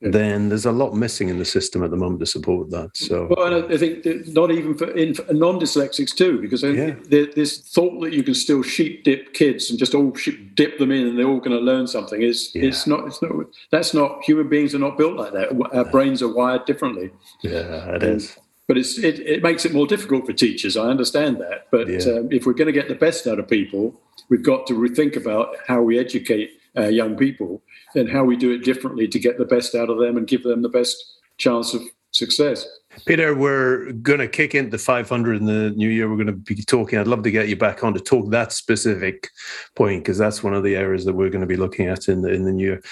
[0.00, 3.26] then there's a lot missing in the system at the moment to support that so
[3.30, 6.94] well i think not even for, in, for non-dyslexics too because yeah.
[7.08, 10.90] this thought that you can still sheep dip kids and just all sheep dip them
[10.90, 12.64] in and they're all going to learn something is yeah.
[12.64, 13.32] it's not it's not
[13.70, 17.10] that's not human beings are not built like that our brains are wired differently
[17.42, 20.76] yeah it is but it's, it, it makes it more difficult for teachers.
[20.76, 21.68] I understand that.
[21.72, 22.00] But yeah.
[22.12, 23.98] um, if we're going to get the best out of people,
[24.28, 27.62] we've got to rethink about how we educate uh, young people
[27.94, 30.42] and how we do it differently to get the best out of them and give
[30.42, 30.96] them the best
[31.38, 31.82] chance of
[32.12, 32.66] success.
[33.06, 36.08] Peter, we're going to kick into 500 in the new year.
[36.08, 36.98] We're going to be talking.
[36.98, 39.28] I'd love to get you back on to talk that specific
[39.76, 42.22] point because that's one of the areas that we're going to be looking at in
[42.22, 42.82] the in the new year.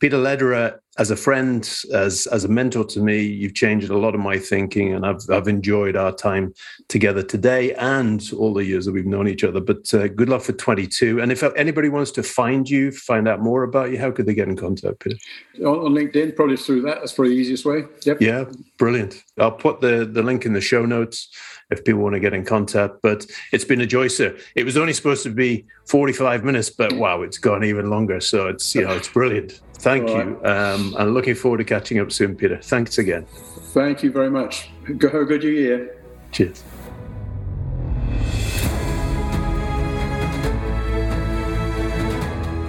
[0.00, 4.14] Peter Lederer, as a friend, as as a mentor to me, you've changed a lot
[4.14, 6.54] of my thinking, and I've I've enjoyed our time
[6.88, 9.60] together today and all the years that we've known each other.
[9.60, 11.20] But uh, good luck for 22.
[11.20, 14.34] And if anybody wants to find you, find out more about you, how could they
[14.34, 15.16] get in contact, Peter?
[15.64, 17.00] On, LinkedIn, probably through that.
[17.00, 17.84] That's probably the easiest way.
[18.04, 18.20] Yep.
[18.20, 18.44] Yeah,
[18.78, 19.22] brilliant.
[19.38, 21.28] I'll put the the link in the show notes
[21.74, 23.02] if people want to get in contact.
[23.02, 24.36] But it's been a joy, sir.
[24.54, 28.20] It was only supposed to be 45 minutes, but wow, it's gone even longer.
[28.20, 29.60] So it's you know it's brilliant.
[29.74, 30.22] Thank All you.
[30.22, 30.72] Right.
[30.72, 32.56] Um, and looking forward to catching up soon, Peter.
[32.56, 33.26] Thanks again.
[33.74, 34.70] Thank you very much.
[34.96, 36.00] Go, have a good year.
[36.32, 36.62] Cheers.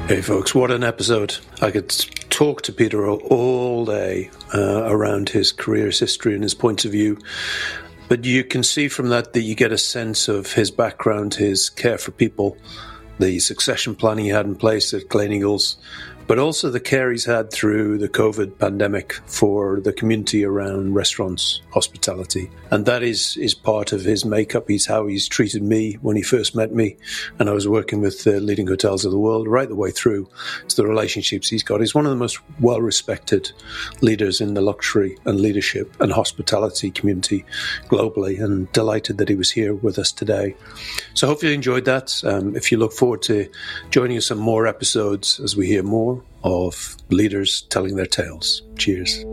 [0.08, 1.38] Hey, folks, what an episode.
[1.62, 1.90] I could
[2.30, 7.18] talk to Peter all day uh, around his career's history and his points of view.
[8.08, 11.70] But you can see from that that you get a sense of his background, his
[11.70, 12.58] care for people,
[13.20, 15.78] the succession planning he had in place at Gleneagles,
[16.28, 21.62] but also the care he's had through the COVID pandemic for the community around restaurants,
[21.72, 22.52] hospitality.
[22.72, 24.66] And that is, is part of his makeup.
[24.68, 26.98] He's how he's treated me when he first met me.
[27.40, 30.30] And I was working with the leading hotels of the world right the way through
[30.68, 31.80] to the relationships he's got.
[31.80, 33.52] He's one of the most well respected
[34.02, 37.46] leaders in the luxury and leadership and hospitality community
[37.88, 38.42] globally.
[38.42, 40.56] And delighted that he was here with us today.
[41.14, 42.22] So hopefully you enjoyed that.
[42.24, 43.50] Um, if you look forward to
[43.90, 48.62] joining us on more episodes as we hear more of leaders telling their tales.
[48.78, 49.26] Cheers.